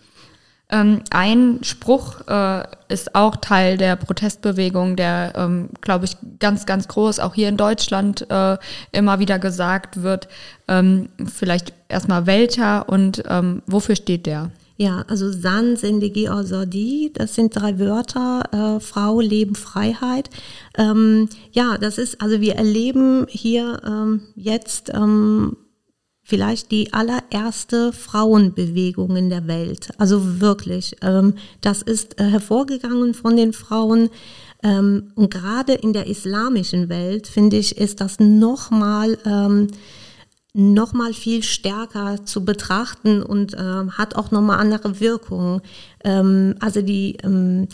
[0.70, 6.88] Ähm, ein Spruch äh, ist auch Teil der Protestbewegung, der, ähm, glaube ich, ganz, ganz
[6.88, 8.58] groß, auch hier in Deutschland äh,
[8.92, 10.28] immer wieder gesagt wird.
[10.66, 14.50] Ähm, vielleicht erstmal welcher und ähm, wofür steht der?
[14.80, 20.30] Ja, also San, Sendegi, Azadi, das sind drei Wörter, äh, Frau, Leben, Freiheit.
[20.76, 25.56] Ähm, ja, das ist, also wir erleben hier ähm, jetzt ähm,
[26.22, 29.88] vielleicht die allererste Frauenbewegung in der Welt.
[29.98, 34.10] Also wirklich, ähm, das ist äh, hervorgegangen von den Frauen.
[34.62, 39.18] Ähm, und gerade in der islamischen Welt, finde ich, ist das nochmal...
[39.26, 39.66] Ähm,
[40.58, 43.58] noch mal viel stärker zu betrachten und äh,
[43.92, 45.60] hat auch noch mal andere Wirkungen.
[46.02, 47.68] Ähm, also die ähm,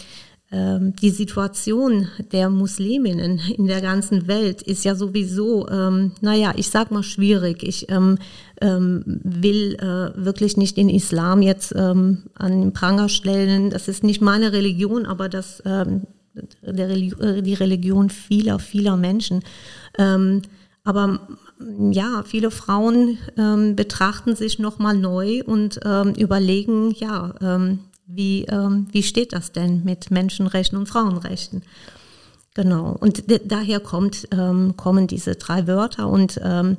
[0.52, 6.68] ähm, die Situation der Musliminnen in der ganzen Welt ist ja sowieso, ähm, naja, ich
[6.68, 7.62] sag mal schwierig.
[7.62, 8.18] Ich ähm,
[8.60, 13.70] ähm, will äh, wirklich nicht den Islam jetzt ähm, an den Pranger stellen.
[13.70, 19.40] Das ist nicht meine Religion, aber das die Religion vieler, vieler Menschen.
[19.96, 21.20] Aber
[21.90, 28.86] ja, viele Frauen ähm, betrachten sich nochmal neu und ähm, überlegen, ja, ähm, wie, ähm,
[28.92, 31.62] wie steht das denn mit Menschenrechten und Frauenrechten?
[32.54, 32.96] Genau.
[33.00, 36.76] Und daher kommt, ähm, kommen diese drei Wörter und ähm,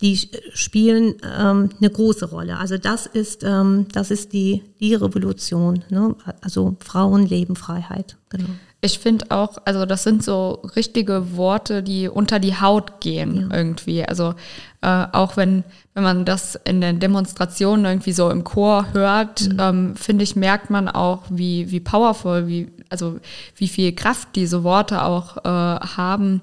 [0.00, 0.16] die
[0.52, 2.58] spielen eine große Rolle.
[2.58, 5.82] Also das ist, das ist die, die Revolution.
[5.88, 6.14] Ne?
[6.42, 8.18] Also Frauen, Leben, Freiheit.
[8.28, 8.50] Genau.
[8.82, 13.56] Ich finde auch, also das sind so richtige Worte, die unter die Haut gehen ja.
[13.56, 14.04] irgendwie.
[14.04, 14.34] Also
[14.80, 19.60] äh, auch wenn, wenn man das in den Demonstrationen irgendwie so im Chor hört, mhm.
[19.60, 23.20] ähm, finde ich, merkt man auch, wie, wie powerful, wie, also
[23.56, 26.40] wie viel Kraft diese Worte auch äh, haben.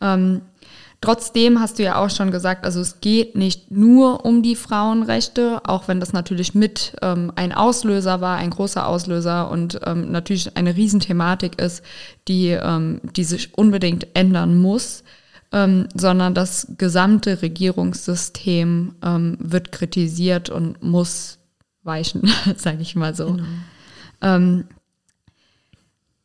[0.00, 0.42] Ähm,
[1.02, 5.60] Trotzdem hast du ja auch schon gesagt, also es geht nicht nur um die Frauenrechte,
[5.64, 10.56] auch wenn das natürlich mit ähm, ein Auslöser war, ein großer Auslöser und ähm, natürlich
[10.56, 11.84] eine Riesenthematik ist,
[12.28, 15.04] die, ähm, die sich unbedingt ändern muss,
[15.52, 21.38] ähm, sondern das gesamte Regierungssystem ähm, wird kritisiert und muss
[21.82, 22.22] weichen,
[22.56, 23.36] sage ich mal so.
[24.22, 24.64] Genau.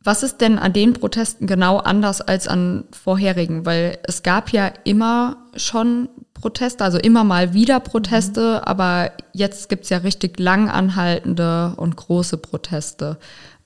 [0.04, 3.66] Was ist denn an den Protesten genau anders als an vorherigen?
[3.66, 8.64] Weil es gab ja immer schon Proteste, also immer mal wieder Proteste, mhm.
[8.64, 13.18] aber jetzt gibt's ja richtig lang anhaltende und große Proteste.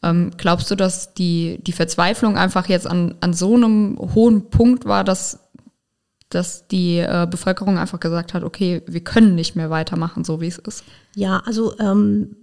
[0.03, 4.85] Ähm, glaubst du, dass die, die Verzweiflung einfach jetzt an, an so einem hohen Punkt
[4.85, 5.39] war, dass,
[6.35, 10.47] dass die äh, Bevölkerung einfach gesagt hat, okay, wir können nicht mehr weitermachen, so wie
[10.47, 10.83] es ist?
[11.15, 12.35] Ja, also ähm,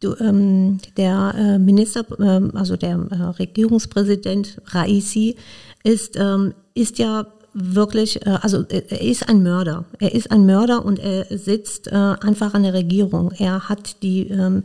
[0.00, 5.36] du, ähm, der äh, Minister, äh, also der äh, Regierungspräsident Raisi
[5.84, 9.84] ist, ähm, ist ja wirklich, äh, also er ist ein Mörder.
[10.00, 13.30] Er ist ein Mörder und er sitzt äh, einfach an der Regierung.
[13.38, 14.64] Er hat die ähm,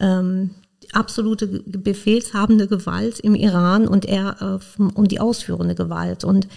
[0.00, 0.50] ähm,
[0.92, 6.48] absolute befehlshabende Gewalt im Iran und er äh, und die ausführende Gewalt und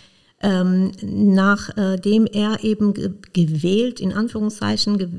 [0.42, 2.94] ähm, nachdem er eben
[3.34, 5.10] gewählt, in Anführungszeichen, ge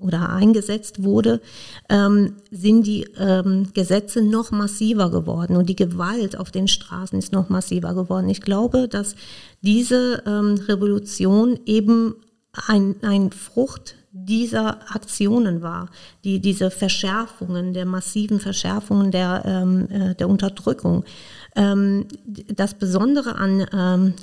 [0.00, 1.40] oder eingesetzt wurde,
[1.88, 7.32] ähm, sind die ähm, Gesetze noch massiver geworden und die Gewalt auf den Straßen ist
[7.32, 8.28] noch massiver geworden.
[8.28, 9.14] Ich glaube, dass
[9.62, 12.14] diese ähm, Revolution eben
[12.52, 15.88] ein, ein Frucht dieser Aktionen war,
[16.22, 21.04] die diese Verschärfungen, der massiven Verschärfungen der, ähm, äh, der Unterdrückung.
[21.56, 22.06] Ähm,
[22.48, 24.14] das Besondere an, ähm,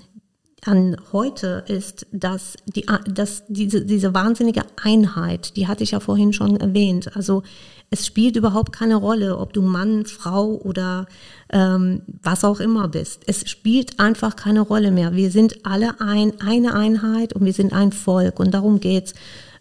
[0.66, 6.34] an heute ist, dass, die, dass diese, diese wahnsinnige Einheit, die hatte ich ja vorhin
[6.34, 7.44] schon erwähnt, also
[7.92, 11.08] es spielt überhaupt keine Rolle, ob du Mann, Frau oder
[11.52, 13.24] ähm, was auch immer bist.
[13.26, 15.16] Es spielt einfach keine Rolle mehr.
[15.16, 19.16] Wir sind alle ein, eine Einheit und wir sind ein Volk und darum geht's.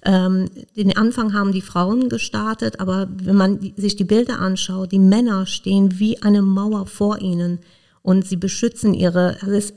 [0.05, 4.99] Ähm, den Anfang haben die Frauen gestartet, aber wenn man sich die Bilder anschaut, die
[4.99, 7.59] Männer stehen wie eine Mauer vor ihnen
[8.03, 9.73] und sie beschützen ihre, also es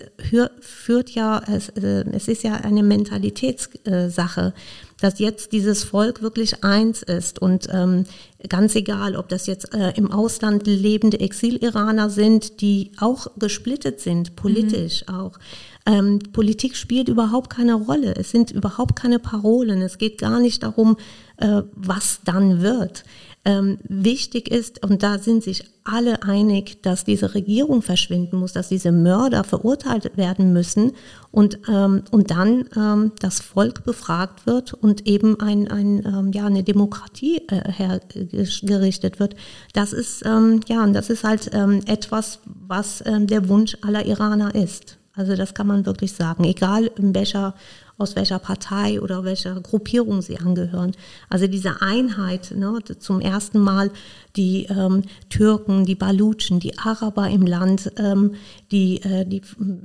[0.60, 4.54] führt ja, es, äh, es ist ja eine Mentalitätssache,
[5.00, 8.06] dass jetzt dieses Volk wirklich eins ist und ähm,
[8.48, 14.36] ganz egal, ob das jetzt äh, im Ausland lebende Exil-Iraner sind, die auch gesplittet sind,
[14.36, 15.16] politisch mhm.
[15.16, 15.40] auch.
[15.88, 18.14] Ähm, Politik spielt überhaupt keine Rolle.
[18.16, 19.82] Es sind überhaupt keine Parolen.
[19.82, 20.98] Es geht gar nicht darum,
[21.38, 23.04] äh, was dann wird
[23.44, 28.70] ähm, wichtig ist, und da sind sich alle einig, dass diese Regierung verschwinden muss, dass
[28.70, 30.92] diese Mörder verurteilt werden müssen
[31.32, 36.46] und, ähm, und dann ähm, das Volk befragt wird und eben ein, ein, ähm, ja,
[36.46, 39.36] eine Demokratie äh, hergerichtet wird.
[39.74, 44.54] Das ist, ähm, ja, und das ist halt ähm, etwas, was der Wunsch aller Iraner
[44.54, 44.98] ist.
[45.14, 47.56] Also das kann man wirklich sagen, egal in welcher
[48.02, 50.94] aus welcher Partei oder welcher Gruppierung sie angehören.
[51.30, 53.92] Also diese Einheit, ne, zum ersten Mal
[54.36, 58.34] die ähm, Türken, die Balutschen, die Araber im Land, ähm,
[58.72, 59.42] die, äh, die,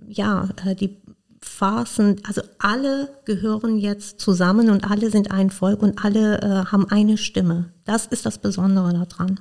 [0.08, 0.96] ja, äh, die
[1.40, 6.90] Farsen, also alle gehören jetzt zusammen und alle sind ein Volk und alle äh, haben
[6.90, 7.70] eine Stimme.
[7.84, 9.40] Das ist das Besondere daran.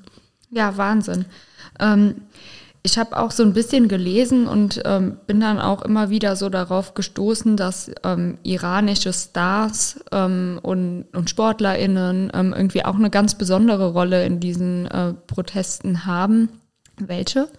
[0.51, 1.25] Ja, Wahnsinn.
[1.79, 2.15] Ähm,
[2.85, 6.49] ich habe auch so ein bisschen gelesen und ähm, bin dann auch immer wieder so
[6.49, 13.35] darauf gestoßen, dass ähm, iranische Stars ähm, und, und SportlerInnen ähm, irgendwie auch eine ganz
[13.35, 16.49] besondere Rolle in diesen äh, Protesten haben.
[16.97, 17.49] Welche?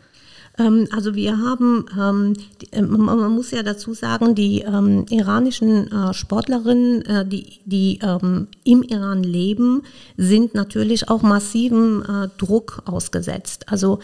[0.58, 2.34] Ähm, also wir haben, ähm,
[2.70, 7.98] äh, man muss ja dazu sagen, die ähm, iranischen äh, Sportlerinnen, äh, die, die
[8.64, 9.82] im Iran leben,
[10.16, 12.02] sind natürlich auch massiven
[12.38, 13.68] Druck ausgesetzt.
[13.68, 14.00] Also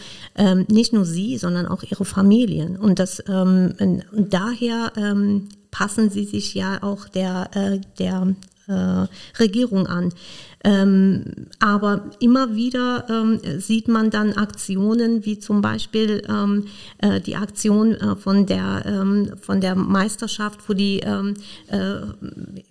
[0.67, 2.77] nicht nur sie, sondern auch ihre Familien.
[2.77, 4.91] Und das daher
[5.71, 7.49] passen sie sich ja auch der,
[7.99, 8.35] der
[9.39, 10.13] Regierung an.
[10.63, 11.25] Ähm,
[11.59, 16.65] aber immer wieder ähm, sieht man dann Aktionen, wie zum Beispiel ähm,
[16.99, 21.33] äh, die Aktion äh, von, der, ähm, von der Meisterschaft, wo die, ähm,
[21.67, 21.95] äh,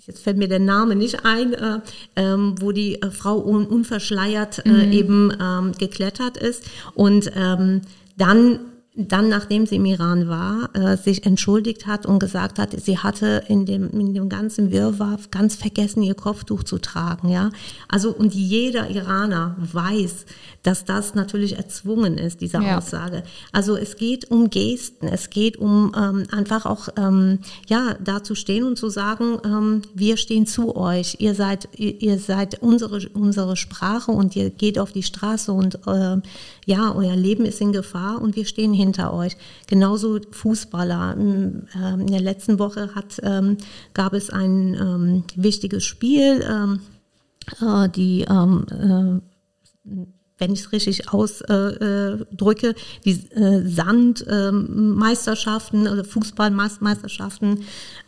[0.06, 1.80] jetzt fällt mir der Name nicht ein, äh,
[2.16, 4.92] ähm, wo die äh, Frau un unverschleiert mhm.
[4.92, 7.30] eben geklettert ist und
[8.16, 8.60] dann
[8.94, 13.42] dann, nachdem sie im Iran war, äh, sich entschuldigt hat und gesagt hat, sie hatte
[13.48, 17.30] in dem, in dem ganzen Wirrwarr ganz vergessen, ihr Kopftuch zu tragen.
[17.30, 17.50] Ja?
[17.88, 20.26] Also, und jeder Iraner weiß,
[20.62, 22.76] dass das natürlich erzwungen ist, diese ja.
[22.76, 23.22] Aussage.
[23.50, 28.34] Also es geht um Gesten, es geht um ähm, einfach auch, ähm, ja, da zu
[28.34, 33.08] stehen und zu sagen, ähm, wir stehen zu euch, ihr seid, ihr, ihr, seid unsere,
[33.14, 36.18] unsere Sprache und ihr geht auf die Straße und äh,
[36.64, 39.36] ja, euer Leben ist in Gefahr und wir stehen hinter euch.
[39.66, 41.16] Genauso Fußballer.
[41.16, 41.66] Ähm,
[42.00, 43.58] in der letzten Woche hat, ähm,
[43.94, 46.44] gab es ein ähm, wichtiges Spiel,
[47.60, 49.20] äh, die äh,
[50.42, 52.74] wenn ich es richtig ausdrücke, äh,
[53.04, 57.60] die äh, Sandmeisterschaften oder Fußballmeisterschaften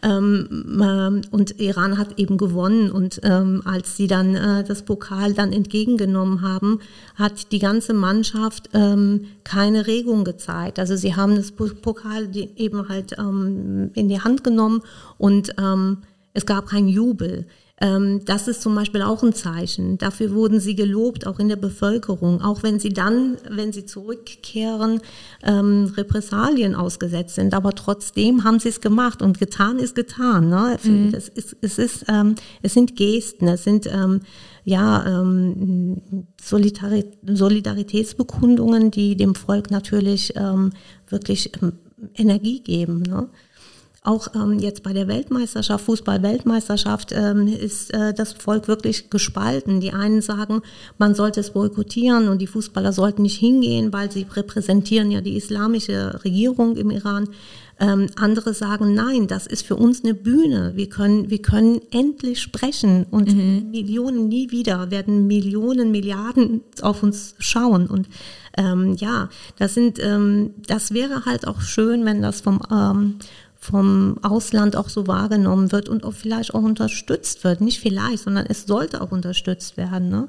[0.03, 5.35] ähm, ähm, und Iran hat eben gewonnen und ähm, als sie dann äh, das Pokal
[5.35, 6.81] dann entgegengenommen haben,
[7.15, 10.81] hat die ganze Mannschaft ähm, keine Regung gezeigt.
[10.81, 14.83] Also sie haben das Pokal eben halt ähm, in die Hand genommen
[15.19, 15.99] und ähm,
[16.33, 17.47] es gab keinen Jubel.
[17.81, 19.99] Ähm, das ist zum Beispiel auch ein Zeichen.
[19.99, 22.41] Dafür wurden sie gelobt, auch in der Bevölkerung.
[22.41, 25.01] Auch wenn sie dann, wenn sie zurückkehren,
[25.43, 27.53] ähm, Repressalien ausgesetzt sind.
[27.53, 30.49] Aber trotzdem haben sie es gemacht und getan ist getan.
[30.49, 30.79] Ne?
[30.85, 31.13] Mhm.
[31.15, 34.21] Es, ist, es, ist, ähm, es sind Gesten, es sind ähm,
[34.63, 36.01] ja, ähm,
[36.41, 40.71] Solidaritätsbekundungen, die dem Volk natürlich ähm,
[41.09, 41.73] wirklich ähm,
[42.15, 43.03] Energie geben.
[43.03, 43.29] Ne?
[44.07, 49.81] Auch ähm, jetzt bei der Weltmeisterschaft, Fußball-Weltmeisterschaft, ähm, ist äh, das Volk wirklich gespalten.
[49.81, 50.61] Die einen sagen,
[50.99, 55.39] man sollte es boykottieren und die Fußballer sollten nicht hingehen, weil sie repräsentieren ja die
[55.39, 57.31] islamische Regierung im Iran.
[57.81, 60.73] Ähm, andere sagen, nein, das ist für uns eine Bühne.
[60.77, 63.71] Wir können, wir können endlich sprechen und mhm.
[63.71, 67.87] Millionen nie wieder werden Millionen, Milliarden auf uns schauen.
[67.87, 68.07] Und
[68.57, 69.29] ähm, ja,
[69.59, 73.17] das sind, ähm, das wäre halt auch schön, wenn das vom ähm,
[73.65, 77.63] vom Ausland auch so wahrgenommen wird und auch vielleicht auch unterstützt wird.
[77.63, 80.11] Nicht vielleicht, sondern es sollte auch unterstützt werden.
[80.11, 80.29] Ne?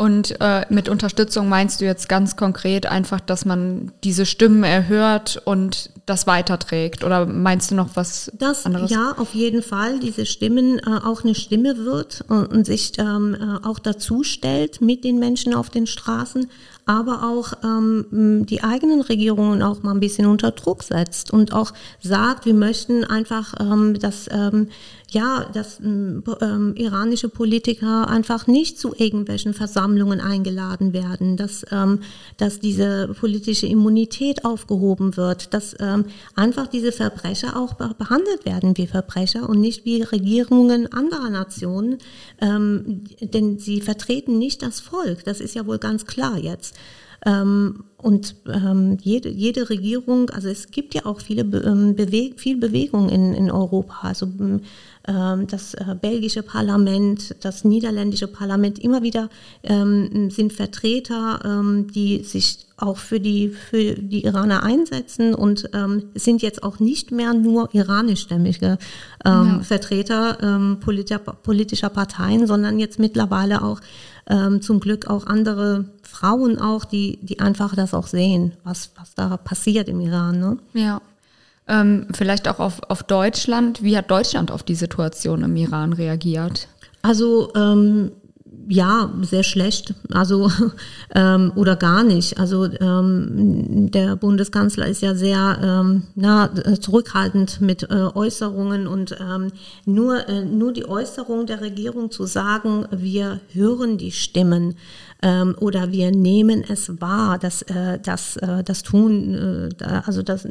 [0.00, 5.42] Und äh, mit Unterstützung meinst du jetzt ganz konkret einfach, dass man diese Stimmen erhört
[5.44, 7.04] und das weiterträgt?
[7.04, 8.90] Oder meinst du noch was das, anderes?
[8.90, 10.00] Ja, auf jeden Fall.
[10.00, 14.80] Diese Stimmen äh, auch eine Stimme wird und, und sich ähm, äh, auch dazu stellt
[14.80, 16.48] mit den Menschen auf den Straßen,
[16.86, 21.74] aber auch ähm, die eigenen Regierungen auch mal ein bisschen unter Druck setzt und auch
[22.00, 24.68] sagt, wir möchten einfach, ähm, dass ähm,
[25.12, 29.89] ja, dass ähm, ähm, iranische Politiker einfach nicht zu irgendwelchen Versammlungen
[30.20, 32.00] eingeladen werden, dass, ähm,
[32.36, 38.86] dass diese politische Immunität aufgehoben wird, dass ähm, einfach diese Verbrecher auch behandelt werden wie
[38.86, 41.98] Verbrecher und nicht wie Regierungen anderer Nationen,
[42.40, 45.24] ähm, denn sie vertreten nicht das Volk.
[45.24, 46.76] Das ist ja wohl ganz klar jetzt.
[47.26, 52.56] Ähm, und ähm, jede, jede Regierung, also es gibt ja auch viele ähm, Beweg viel
[52.56, 54.08] Bewegung in, in Europa.
[54.08, 54.26] Also
[55.02, 59.28] das äh, belgische Parlament, das niederländische Parlament, immer wieder
[59.62, 66.04] ähm, sind Vertreter, ähm, die sich auch für die, für die Iraner einsetzen und ähm,
[66.14, 68.78] sind jetzt auch nicht mehr nur iranischstämmige
[69.24, 69.60] ähm, ja.
[69.62, 73.80] Vertreter ähm, politischer, politischer Parteien, sondern jetzt mittlerweile auch
[74.28, 79.14] ähm, zum Glück auch andere Frauen auch, die, die einfach das auch sehen, was, was
[79.14, 80.40] da passiert im Iran.
[80.40, 80.58] Ne?
[80.74, 81.00] Ja.
[81.70, 83.82] Ähm, vielleicht auch auf, auf Deutschland.
[83.82, 86.66] Wie hat Deutschland auf die Situation im Iran reagiert?
[87.02, 88.10] Also ähm,
[88.68, 90.50] ja, sehr schlecht, also
[91.14, 92.38] ähm, oder gar nicht.
[92.38, 96.50] Also ähm, der Bundeskanzler ist ja sehr ähm, na,
[96.80, 99.50] zurückhaltend mit äh, Äußerungen und ähm,
[99.86, 104.74] nur, äh, nur die Äußerung der Regierung zu sagen, wir hören die Stimmen
[105.22, 110.46] ähm, oder wir nehmen es wahr, dass äh, das, äh, das tun, äh, also das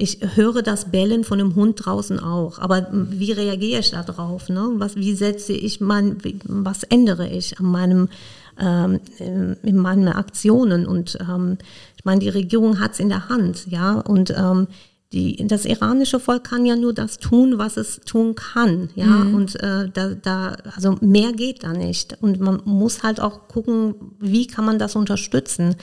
[0.00, 4.48] ich höre das Bellen von dem Hund draußen auch, aber wie reagiere ich da drauf?
[4.48, 4.70] Ne?
[4.76, 8.08] Was, wie setze ich mein, was ändere ich an meinem,
[8.58, 10.86] ähm, in meinen Aktionen?
[10.86, 11.58] Und ähm,
[11.96, 14.68] ich meine, die Regierung hat es in der Hand, ja, und ähm,
[15.12, 19.34] die, das iranische Volk kann ja nur das tun, was es tun kann, ja, mhm.
[19.34, 22.16] und äh, da, da, also mehr geht da nicht.
[22.22, 25.76] Und man muss halt auch gucken, wie kann man das unterstützen.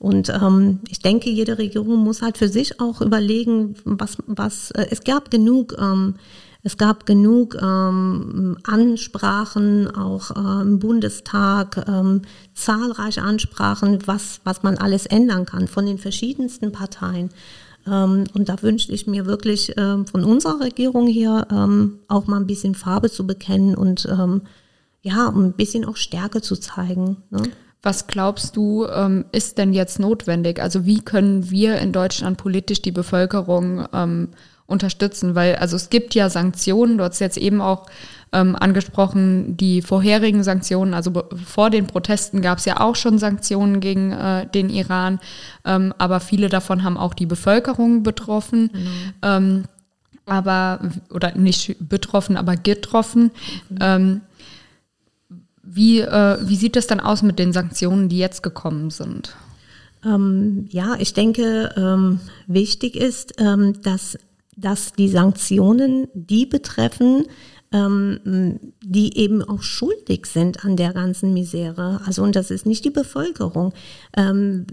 [0.00, 4.86] Und ähm, ich denke, jede Regierung muss halt für sich auch überlegen, was, was äh,
[4.90, 6.14] es gab genug, ähm,
[6.62, 12.22] es gab genug ähm, Ansprachen, auch äh, im Bundestag, ähm,
[12.54, 17.28] zahlreiche Ansprachen, was, was man alles ändern kann von den verschiedensten Parteien.
[17.86, 22.38] Ähm, und da wünschte ich mir wirklich ähm, von unserer Regierung hier ähm, auch mal
[22.38, 24.40] ein bisschen Farbe zu bekennen und ähm,
[25.02, 27.18] ja, ein bisschen auch Stärke zu zeigen.
[27.28, 27.42] Ne?
[27.82, 30.60] Was glaubst du, ähm, ist denn jetzt notwendig?
[30.60, 34.28] Also wie können wir in Deutschland politisch die Bevölkerung ähm,
[34.66, 35.34] unterstützen?
[35.34, 37.86] Weil also es gibt ja Sanktionen, du hast jetzt eben auch
[38.32, 41.10] ähm, angesprochen, die vorherigen Sanktionen, also
[41.44, 45.18] vor den Protesten gab es ja auch schon Sanktionen gegen äh, den Iran,
[45.64, 48.70] ähm, aber viele davon haben auch die Bevölkerung betroffen.
[48.72, 49.12] Mhm.
[49.22, 49.64] Ähm,
[50.26, 50.78] aber,
[51.10, 53.32] oder nicht betroffen, aber getroffen.
[53.68, 54.20] Mhm.
[55.72, 59.36] Wie, äh, wie sieht es dann aus mit den Sanktionen, die jetzt gekommen sind?
[60.04, 64.18] Ähm, ja, ich denke, ähm, wichtig ist, ähm, dass,
[64.56, 67.26] dass die Sanktionen die betreffen,
[67.72, 72.00] ähm, die eben auch schuldig sind an der ganzen Misere.
[72.04, 73.72] Also und das ist nicht die Bevölkerung.
[74.16, 74.66] Ähm,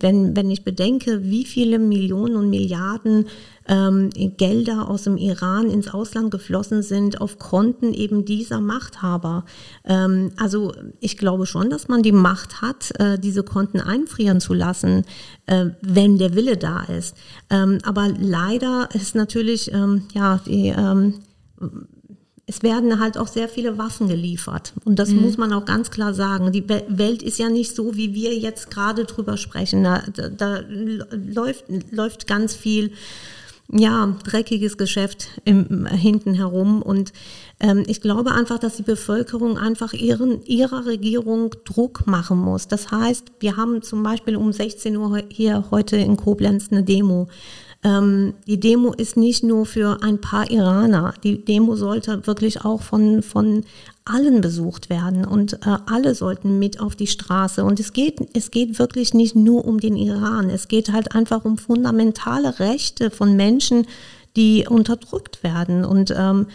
[0.00, 3.26] wenn, wenn ich bedenke, wie viele Millionen und Milliarden
[3.66, 9.44] ähm, Gelder aus dem Iran ins Ausland geflossen sind auf Konten eben dieser Machthaber.
[9.84, 14.54] Ähm, also ich glaube schon, dass man die Macht hat, äh, diese Konten einfrieren zu
[14.54, 15.04] lassen,
[15.46, 17.16] äh, wenn der Wille da ist.
[17.50, 21.14] Ähm, aber leider ist natürlich ähm, ja die ähm,
[22.50, 24.72] es werden halt auch sehr viele Waffen geliefert.
[24.84, 25.20] Und das mhm.
[25.20, 26.50] muss man auch ganz klar sagen.
[26.50, 29.84] Die Welt ist ja nicht so, wie wir jetzt gerade drüber sprechen.
[29.84, 30.60] Da, da, da
[31.12, 32.90] läuft, läuft ganz viel
[33.72, 36.82] ja, dreckiges Geschäft im, hinten herum.
[36.82, 37.12] Und
[37.60, 42.66] ähm, ich glaube einfach, dass die Bevölkerung einfach ihren, ihrer Regierung Druck machen muss.
[42.66, 47.28] Das heißt, wir haben zum Beispiel um 16 Uhr hier heute in Koblenz eine Demo.
[47.82, 51.14] Ähm, die Demo ist nicht nur für ein paar Iraner.
[51.24, 53.64] Die Demo sollte wirklich auch von, von
[54.04, 57.64] allen besucht werden und äh, alle sollten mit auf die Straße.
[57.64, 60.50] Und es geht, es geht wirklich nicht nur um den Iran.
[60.50, 63.86] Es geht halt einfach um fundamentale Rechte von Menschen,
[64.36, 65.84] die unterdrückt werden.
[65.84, 66.46] Und ähm,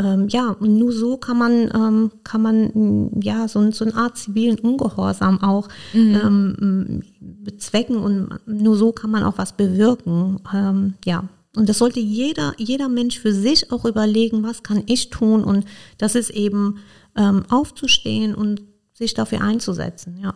[0.00, 4.16] ähm, ja, und nur so kann man, ähm, kann man ja so, so eine Art
[4.16, 6.20] zivilen Ungehorsam auch mhm.
[6.24, 10.40] ähm, bezwecken und nur so kann man auch was bewirken.
[10.54, 11.28] Ähm, ja.
[11.54, 15.44] Und das sollte jeder, jeder Mensch für sich auch überlegen, was kann ich tun?
[15.44, 15.66] Und
[15.98, 16.78] das ist eben
[17.16, 18.62] ähm, aufzustehen und
[18.94, 20.34] sich dafür einzusetzen, ja.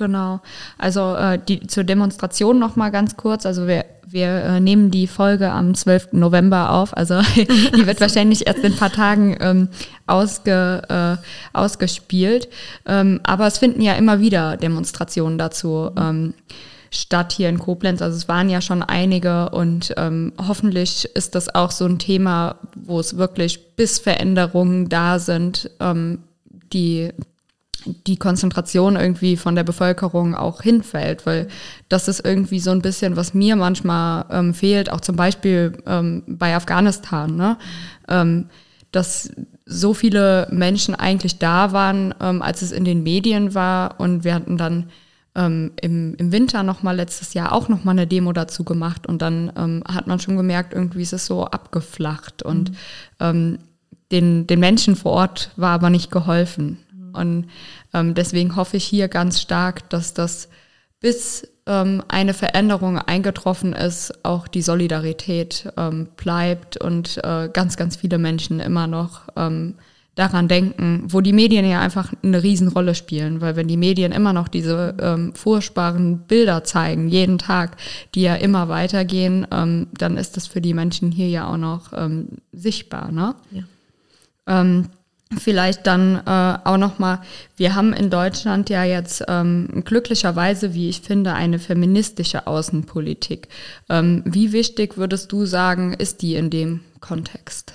[0.00, 0.40] Genau.
[0.78, 3.44] Also äh, die, zur Demonstration noch mal ganz kurz.
[3.44, 6.12] Also wir, wir äh, nehmen die Folge am 12.
[6.12, 6.96] November auf.
[6.96, 9.68] Also die wird wahrscheinlich erst in ein paar Tagen ähm,
[10.06, 11.22] ausge, äh,
[11.52, 12.48] ausgespielt.
[12.86, 16.32] Ähm, aber es finden ja immer wieder Demonstrationen dazu ähm,
[16.90, 18.00] statt hier in Koblenz.
[18.00, 22.56] Also es waren ja schon einige und ähm, hoffentlich ist das auch so ein Thema,
[22.74, 26.20] wo es wirklich bis Veränderungen da sind, ähm,
[26.72, 27.10] die
[28.06, 31.48] die Konzentration irgendwie von der Bevölkerung auch hinfällt, weil
[31.88, 36.22] das ist irgendwie so ein bisschen, was mir manchmal ähm, fehlt, auch zum Beispiel ähm,
[36.26, 37.56] bei Afghanistan, ne?
[38.08, 38.46] Ähm,
[38.92, 39.30] dass
[39.66, 44.34] so viele Menschen eigentlich da waren, ähm, als es in den Medien war und wir
[44.34, 44.90] hatten dann
[45.36, 49.52] ähm, im, im Winter nochmal letztes Jahr auch nochmal eine Demo dazu gemacht und dann
[49.56, 52.72] ähm, hat man schon gemerkt, irgendwie ist es so abgeflacht und
[53.20, 53.58] mhm.
[54.10, 56.78] den, den Menschen vor Ort war aber nicht geholfen.
[57.12, 57.48] Und
[57.92, 60.48] ähm, deswegen hoffe ich hier ganz stark, dass das
[61.00, 67.96] bis ähm, eine Veränderung eingetroffen ist, auch die Solidarität ähm, bleibt und äh, ganz, ganz
[67.96, 69.76] viele Menschen immer noch ähm,
[70.14, 74.32] daran denken, wo die Medien ja einfach eine Riesenrolle spielen, weil wenn die Medien immer
[74.32, 77.76] noch diese ähm, furchtbaren Bilder zeigen, jeden Tag,
[78.14, 81.92] die ja immer weitergehen, ähm, dann ist das für die Menschen hier ja auch noch
[81.94, 83.12] ähm, sichtbar.
[83.12, 83.34] Ne?
[83.50, 83.62] Ja.
[84.46, 84.88] Ähm,
[85.38, 87.20] Vielleicht dann äh, auch nochmal,
[87.56, 93.46] wir haben in Deutschland ja jetzt ähm, glücklicherweise, wie ich finde, eine feministische Außenpolitik.
[93.88, 97.74] Ähm, wie wichtig würdest du sagen, ist die in dem Kontext?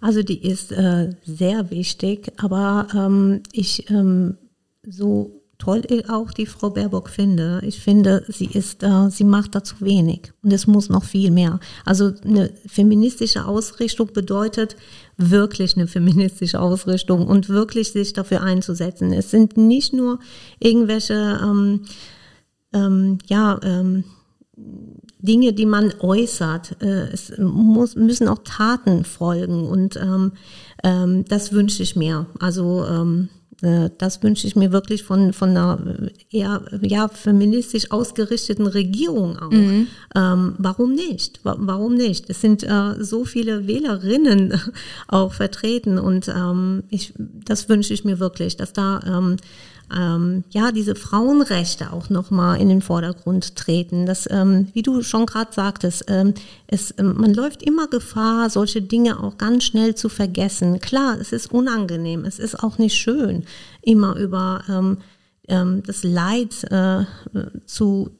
[0.00, 4.38] Also die ist äh, sehr wichtig, aber ähm, ich ähm,
[4.86, 7.60] so toll auch die Frau Baerbock finde.
[7.64, 11.30] Ich finde, sie ist, äh, sie macht da zu wenig und es muss noch viel
[11.30, 11.60] mehr.
[11.84, 14.76] Also eine feministische Ausrichtung bedeutet
[15.16, 19.12] wirklich eine feministische Ausrichtung und wirklich sich dafür einzusetzen.
[19.12, 20.18] Es sind nicht nur
[20.58, 21.82] irgendwelche, ähm,
[22.72, 24.04] ähm, ja, ähm,
[25.18, 26.82] Dinge, die man äußert.
[26.82, 30.32] Äh, es muss, müssen auch Taten folgen und ähm,
[30.84, 32.26] ähm, das wünsche ich mir.
[32.38, 35.78] Also ähm, äh, das wünsche ich mir wirklich von, von einer
[36.30, 39.50] eher ja, feministisch ausgerichteten Regierung auch.
[39.50, 39.86] Mhm.
[40.14, 41.40] Ähm, warum nicht?
[41.42, 42.28] Warum nicht?
[42.28, 44.60] Es sind äh, so viele Wählerinnen
[45.08, 49.36] auch vertreten und ähm, ich, das wünsche ich mir wirklich, dass da ähm,
[49.94, 54.06] ähm, ja diese Frauenrechte auch nochmal in den Vordergrund treten.
[54.06, 56.34] Das, ähm, wie du schon gerade sagtest, ähm,
[56.66, 60.80] es, ähm, man läuft immer Gefahr, solche Dinge auch ganz schnell zu vergessen.
[60.80, 63.44] Klar, es ist unangenehm, es ist auch nicht schön,
[63.82, 64.98] immer über ähm,
[65.48, 67.04] ähm, das Leid äh,
[67.66, 68.10] zu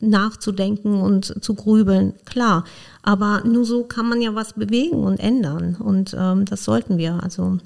[0.00, 2.64] nachzudenken und zu grübeln, klar.
[3.02, 5.76] Aber nur so kann man ja was bewegen und ändern.
[5.76, 7.22] Und ähm, das sollten wir.
[7.22, 7.58] Also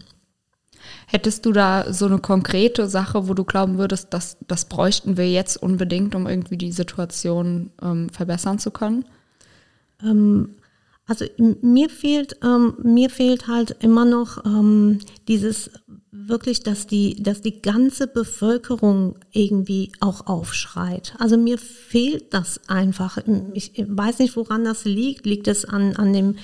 [1.11, 5.31] Hättest du da so eine konkrete Sache, wo du glauben würdest, dass das bräuchten wir
[5.31, 9.07] jetzt unbedingt, um irgendwie die Situation ähm, verbessern zu können?
[10.03, 10.57] Ähm,
[11.07, 14.99] also mir fehlt, ähm, mir fehlt halt immer noch ähm,
[15.29, 15.71] dieses
[16.13, 21.15] wirklich, dass die, dass die ganze Bevölkerung irgendwie auch aufschreit.
[21.19, 23.17] Also mir fehlt das einfach.
[23.55, 25.25] Ich weiß nicht, woran das liegt.
[25.25, 26.37] Liegt es an, an dem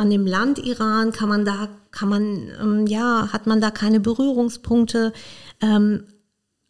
[0.00, 1.12] an dem Land Iran?
[1.12, 5.12] Kann man da, kann man, ähm, ja, hat man da keine Berührungspunkte?
[5.60, 6.04] Ähm,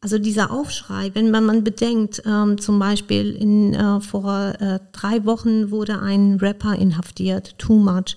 [0.03, 5.24] also dieser Aufschrei, wenn man, man bedenkt, ähm, zum Beispiel in, äh, vor äh, drei
[5.26, 8.16] Wochen wurde ein Rapper inhaftiert, Too Much.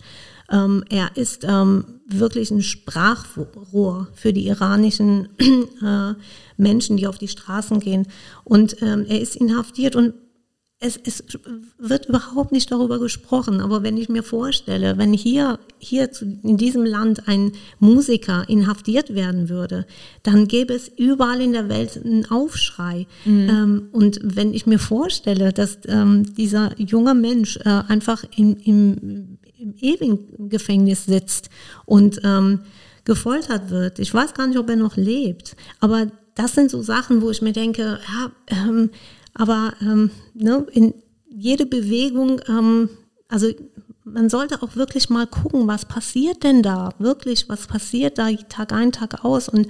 [0.50, 6.14] Ähm, er ist ähm, wirklich ein Sprachrohr für die iranischen äh,
[6.58, 8.08] Menschen, die auf die Straßen gehen.
[8.44, 10.14] Und ähm, er ist inhaftiert und
[10.84, 11.24] es, es
[11.78, 13.62] wird überhaupt nicht darüber gesprochen.
[13.62, 16.10] Aber wenn ich mir vorstelle, wenn hier, hier
[16.44, 19.86] in diesem Land ein Musiker inhaftiert werden würde,
[20.24, 23.08] dann gäbe es überall in der Welt einen Aufschrei.
[23.24, 23.50] Mhm.
[23.50, 29.38] Ähm, und wenn ich mir vorstelle, dass ähm, dieser junge Mensch äh, einfach in, im,
[29.58, 31.50] im ewigen Gefängnis sitzt
[31.86, 32.60] und ähm,
[33.06, 37.22] gefoltert wird, ich weiß gar nicht, ob er noch lebt, aber das sind so Sachen,
[37.22, 38.90] wo ich mir denke, ja, ähm,
[39.34, 40.94] aber ähm, ne, in
[41.28, 42.90] jede Bewegung, ähm,
[43.28, 43.48] also
[44.04, 46.94] man sollte auch wirklich mal gucken, was passiert denn da?
[47.00, 49.50] Wirklich, was passiert da Tag ein, Tag aus?
[49.50, 49.68] Und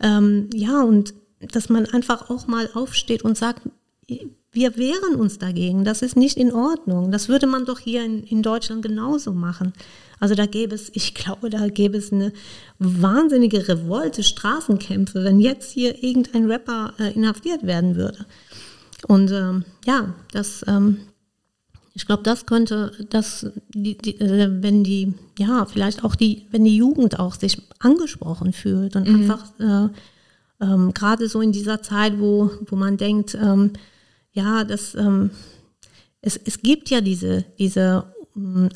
[0.00, 1.14] ähm, ja, und
[1.52, 3.62] dass man einfach auch mal aufsteht und sagt,
[4.54, 7.10] wir wehren uns dagegen, das ist nicht in Ordnung.
[7.10, 9.72] Das würde man doch hier in, in Deutschland genauso machen.
[10.20, 12.32] Also da gäbe es, ich glaube, da gäbe es eine
[12.78, 18.26] wahnsinnige Revolte, Straßenkämpfe, wenn jetzt hier irgendein Rapper äh, inhaftiert werden würde.
[19.06, 20.98] Und ähm, ja, das, ähm,
[21.94, 26.64] ich glaube, das könnte, das, die, die, äh, wenn die, ja, vielleicht auch die, wenn
[26.64, 29.14] die Jugend auch sich angesprochen fühlt und mhm.
[29.14, 29.88] einfach äh,
[30.60, 33.72] ähm, gerade so in dieser Zeit, wo, wo man denkt, ähm,
[34.32, 35.30] ja, das, ähm,
[36.20, 38.04] es, es gibt ja diese, diese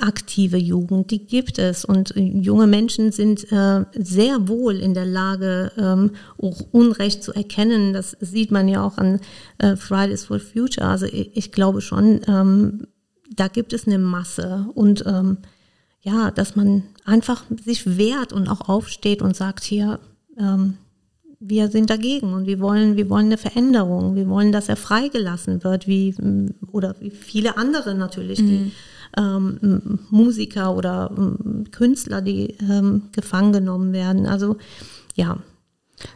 [0.01, 1.85] aktive Jugend, die gibt es.
[1.85, 7.93] Und junge Menschen sind äh, sehr wohl in der Lage, ähm, auch Unrecht zu erkennen.
[7.93, 9.21] Das sieht man ja auch an
[9.59, 10.87] äh, Fridays for Future.
[10.87, 12.87] Also ich, ich glaube schon, ähm,
[13.35, 14.67] da gibt es eine Masse.
[14.75, 15.39] Und ähm,
[16.03, 19.99] ja, dass man einfach sich wehrt und auch aufsteht und sagt, hier,
[20.39, 20.75] ähm,
[21.41, 24.15] wir sind dagegen und wir wollen, wir wollen eine Veränderung.
[24.15, 26.15] Wir wollen, dass er freigelassen wird, wie,
[26.71, 28.73] oder wie viele andere natürlich, die mhm
[29.17, 34.27] ähm, Musiker oder ähm, Künstler, die ähm, gefangen genommen werden.
[34.27, 34.57] Also
[35.15, 35.39] ja.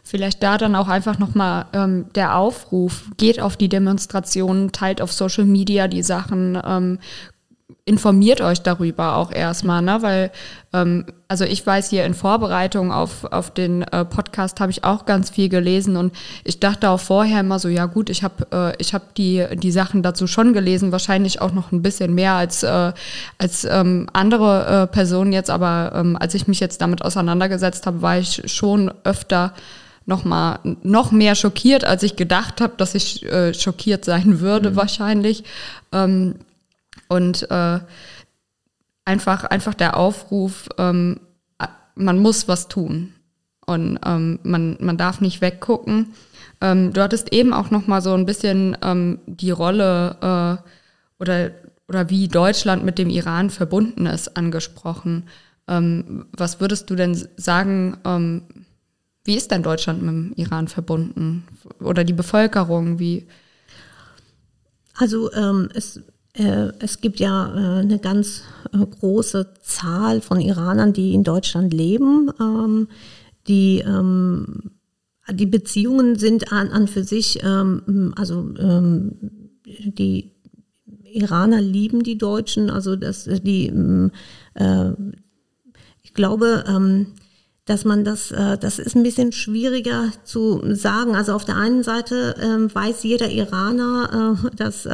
[0.04, 5.12] Vielleicht da dann auch einfach nochmal ähm, der Aufruf, geht auf die Demonstrationen, teilt auf
[5.12, 6.98] Social Media die Sachen, ähm,
[7.84, 9.98] informiert euch darüber auch erstmal, ne?
[10.00, 10.30] weil
[10.72, 15.04] ähm, also ich weiß hier in Vorbereitung auf, auf den äh, Podcast habe ich auch
[15.06, 16.14] ganz viel gelesen und
[16.44, 19.72] ich dachte auch vorher immer so, ja gut, ich habe äh, ich habe die die
[19.72, 22.92] Sachen dazu schon gelesen, wahrscheinlich auch noch ein bisschen mehr als äh,
[23.38, 28.02] als ähm, andere äh, Personen jetzt, aber ähm, als ich mich jetzt damit auseinandergesetzt habe,
[28.02, 29.52] war ich schon öfter
[30.06, 34.70] noch mal noch mehr schockiert, als ich gedacht habe, dass ich äh, schockiert sein würde
[34.70, 34.76] mhm.
[34.76, 35.44] wahrscheinlich.
[35.92, 36.36] Ähm,
[37.12, 37.80] und äh,
[39.04, 41.20] einfach, einfach der Aufruf, ähm,
[41.94, 43.12] man muss was tun.
[43.66, 46.14] Und ähm, man, man darf nicht weggucken.
[46.60, 50.68] Ähm, du hattest eben auch noch mal so ein bisschen ähm, die Rolle äh,
[51.20, 51.50] oder,
[51.88, 55.28] oder wie Deutschland mit dem Iran verbunden ist angesprochen.
[55.68, 58.42] Ähm, was würdest du denn sagen, ähm,
[59.24, 61.44] wie ist denn Deutschland mit dem Iran verbunden?
[61.78, 63.28] Oder die Bevölkerung, wie?
[64.94, 66.00] Also ähm, es
[66.34, 72.30] es gibt ja äh, eine ganz äh, große Zahl von Iranern, die in Deutschland leben.
[72.40, 72.88] Ähm,
[73.48, 74.70] die, ähm,
[75.30, 78.50] die Beziehungen sind an, an für sich, ähm, also
[79.64, 80.30] die
[81.04, 83.72] Iraner lieben die Deutschen, also das, die,
[86.02, 87.06] ich glaube,
[87.64, 91.14] dass man das, das ist ein bisschen schwieriger zu sagen.
[91.14, 94.86] Also auf der einen Seite weiß jeder Iraner, dass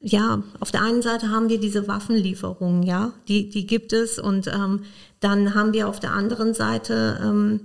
[0.00, 4.46] ja, auf der einen Seite haben wir diese Waffenlieferungen, ja, die, die gibt es und
[4.46, 4.84] ähm,
[5.20, 7.60] dann haben wir auf der anderen Seite, ähm,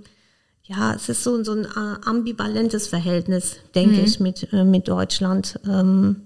[0.64, 4.04] ja, es ist so, so ein äh, ambivalentes Verhältnis, denke mhm.
[4.04, 5.60] ich, mit, äh, mit Deutschland.
[5.68, 6.22] Ähm,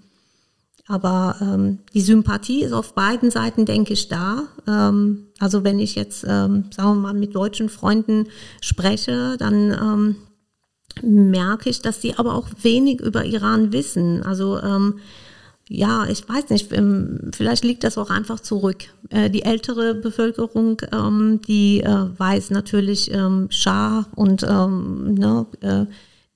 [0.88, 4.44] aber ähm, die Sympathie ist auf beiden Seiten, denke ich, da.
[4.68, 8.28] Ähm, also wenn ich jetzt, ähm, sagen wir mal, mit deutschen Freunden
[8.60, 10.16] spreche, dann ähm,
[11.02, 14.22] merke ich, dass sie aber auch wenig über Iran wissen.
[14.22, 14.98] Also ähm,
[15.68, 18.84] ja, ich weiß nicht, ähm, vielleicht liegt das auch einfach zurück.
[19.10, 25.86] Äh, die ältere Bevölkerung, ähm, die äh, weiß natürlich ähm, Schah und ähm, ne, äh,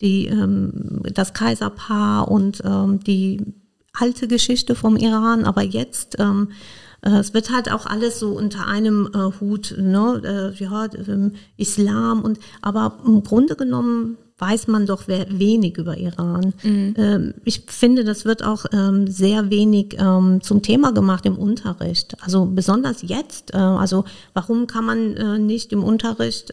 [0.01, 3.41] die, ähm, das Kaiserpaar und ähm, die
[3.93, 6.47] alte Geschichte vom Iran, aber jetzt äh,
[7.03, 10.53] es wird halt auch alles so unter einem äh, Hut, ne?
[10.59, 10.89] Äh, ja,
[11.57, 16.55] Islam und aber im Grunde genommen weiß man doch wenig über Iran.
[16.63, 16.95] Mhm.
[16.97, 22.17] Ähm, ich finde, das wird auch ähm, sehr wenig ähm, zum Thema gemacht im Unterricht.
[22.23, 23.53] Also besonders jetzt.
[23.53, 26.51] Äh, also warum kann man äh, nicht im Unterricht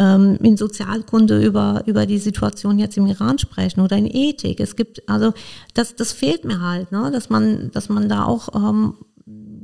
[0.00, 4.60] in Sozialkunde über, über die Situation jetzt im Iran sprechen oder in Ethik?
[4.60, 5.32] Es gibt, also
[5.74, 7.10] das, das fehlt mir halt, ne?
[7.12, 8.48] dass man, dass man da auch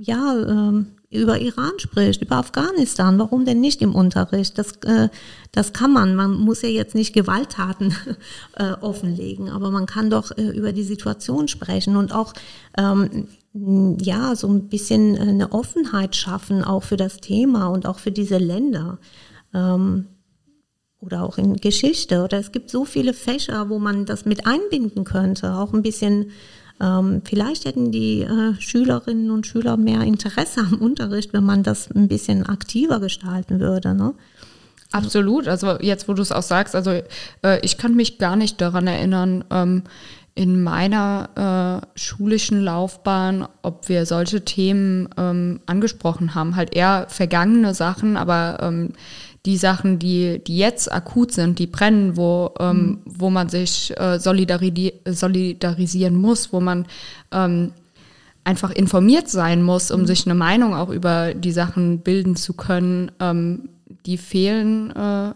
[0.01, 0.83] ja,
[1.15, 3.19] über Iran spricht, über Afghanistan.
[3.19, 4.59] Warum denn nicht im Unterricht?
[4.59, 5.09] Das, äh,
[5.53, 6.15] das kann man.
[6.15, 7.95] Man muss ja jetzt nicht Gewalttaten
[8.55, 12.33] äh, offenlegen, aber man kann doch äh, über die Situation sprechen und auch
[12.77, 13.29] ähm,
[14.01, 18.39] ja so ein bisschen eine Offenheit schaffen, auch für das Thema und auch für diese
[18.39, 18.99] Länder.
[19.53, 20.07] Ähm,
[21.05, 22.23] oder auch in Geschichte.
[22.23, 25.55] Oder es gibt so viele Fächer, wo man das mit einbinden könnte.
[25.55, 26.31] Auch ein bisschen
[26.81, 31.91] ähm, vielleicht hätten die äh, Schülerinnen und Schüler mehr Interesse am Unterricht, wenn man das
[31.91, 33.95] ein bisschen aktiver gestalten würde.
[33.95, 34.15] Ne?
[34.93, 35.49] Absolut.
[35.49, 38.87] Also jetzt, wo du es auch sagst, also äh, ich kann mich gar nicht daran
[38.87, 39.83] erinnern, ähm,
[40.37, 46.57] in meiner äh, schulischen Laufbahn, ob wir solche Themen ähm, angesprochen haben.
[46.57, 48.93] Halt eher vergangene Sachen, aber ähm,
[49.47, 52.99] die Sachen, die, die jetzt akut sind, die brennen, wo, ähm, mhm.
[53.05, 56.87] wo man sich äh, solidari solidarisieren muss, wo man
[57.31, 57.73] ähm,
[58.43, 60.07] einfach informiert sein muss, um mhm.
[60.07, 63.69] sich eine Meinung auch über die Sachen bilden zu können, ähm,
[64.07, 65.33] die fehlen äh,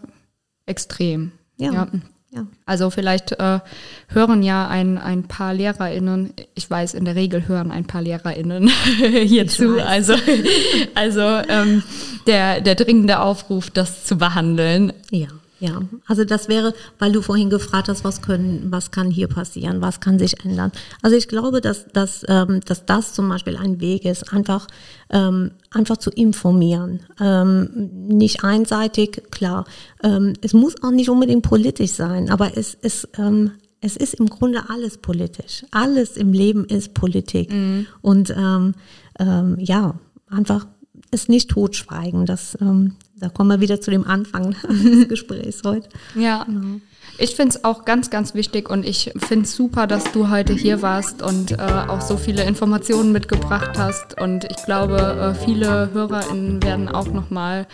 [0.65, 1.31] extrem.
[1.57, 1.73] ja.
[1.73, 1.87] ja.
[2.31, 2.45] Ja.
[2.65, 3.59] Also vielleicht äh,
[4.07, 8.67] hören ja ein, ein paar LehrerInnen, ich weiß, in der Regel hören ein paar LehrerInnen
[9.23, 9.79] hierzu.
[9.79, 10.13] Also,
[10.93, 11.81] also ähm,
[12.27, 14.93] der, der dringende Aufruf, das zu behandeln.
[15.09, 15.27] Ja.
[15.59, 19.81] Ja, also das wäre, weil du vorhin gefragt hast, was können, was kann hier passieren,
[19.81, 20.71] was kann sich ändern.
[21.01, 24.67] Also ich glaube, dass, dass, ähm, dass das zum Beispiel ein Weg ist, einfach,
[25.09, 27.01] ähm, einfach zu informieren.
[27.19, 29.65] Ähm, nicht einseitig, klar.
[30.01, 33.51] Ähm, es muss auch nicht unbedingt politisch sein, aber es, es, ähm,
[33.81, 35.65] es ist im Grunde alles politisch.
[35.71, 37.51] Alles im Leben ist Politik.
[37.51, 37.87] Mhm.
[38.01, 38.75] Und ähm,
[39.19, 39.99] ähm, ja,
[40.29, 40.67] einfach
[41.11, 42.25] es nicht totschweigen.
[42.25, 45.89] Das, ähm, da kommen wir wieder zu dem Anfang des Gesprächs heute.
[46.15, 46.43] Ja.
[46.43, 46.79] Genau.
[47.21, 50.53] Ich finde es auch ganz, ganz wichtig und ich finde es super, dass du heute
[50.53, 54.19] hier warst und äh, auch so viele Informationen mitgebracht hast.
[54.21, 57.67] Und ich glaube, äh, viele HörerInnen werden auch nochmal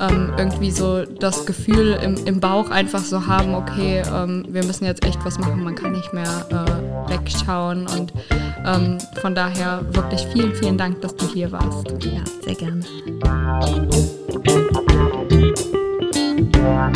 [0.00, 4.84] ähm, irgendwie so das Gefühl im, im Bauch einfach so haben, okay, ähm, wir müssen
[4.84, 7.88] jetzt echt was machen, man kann nicht mehr äh, wegschauen.
[7.88, 8.12] Und
[8.64, 11.90] ähm, von daher wirklich vielen, vielen Dank, dass du hier warst.
[12.04, 12.84] Ja, sehr gerne.
[16.62, 16.92] Yeah.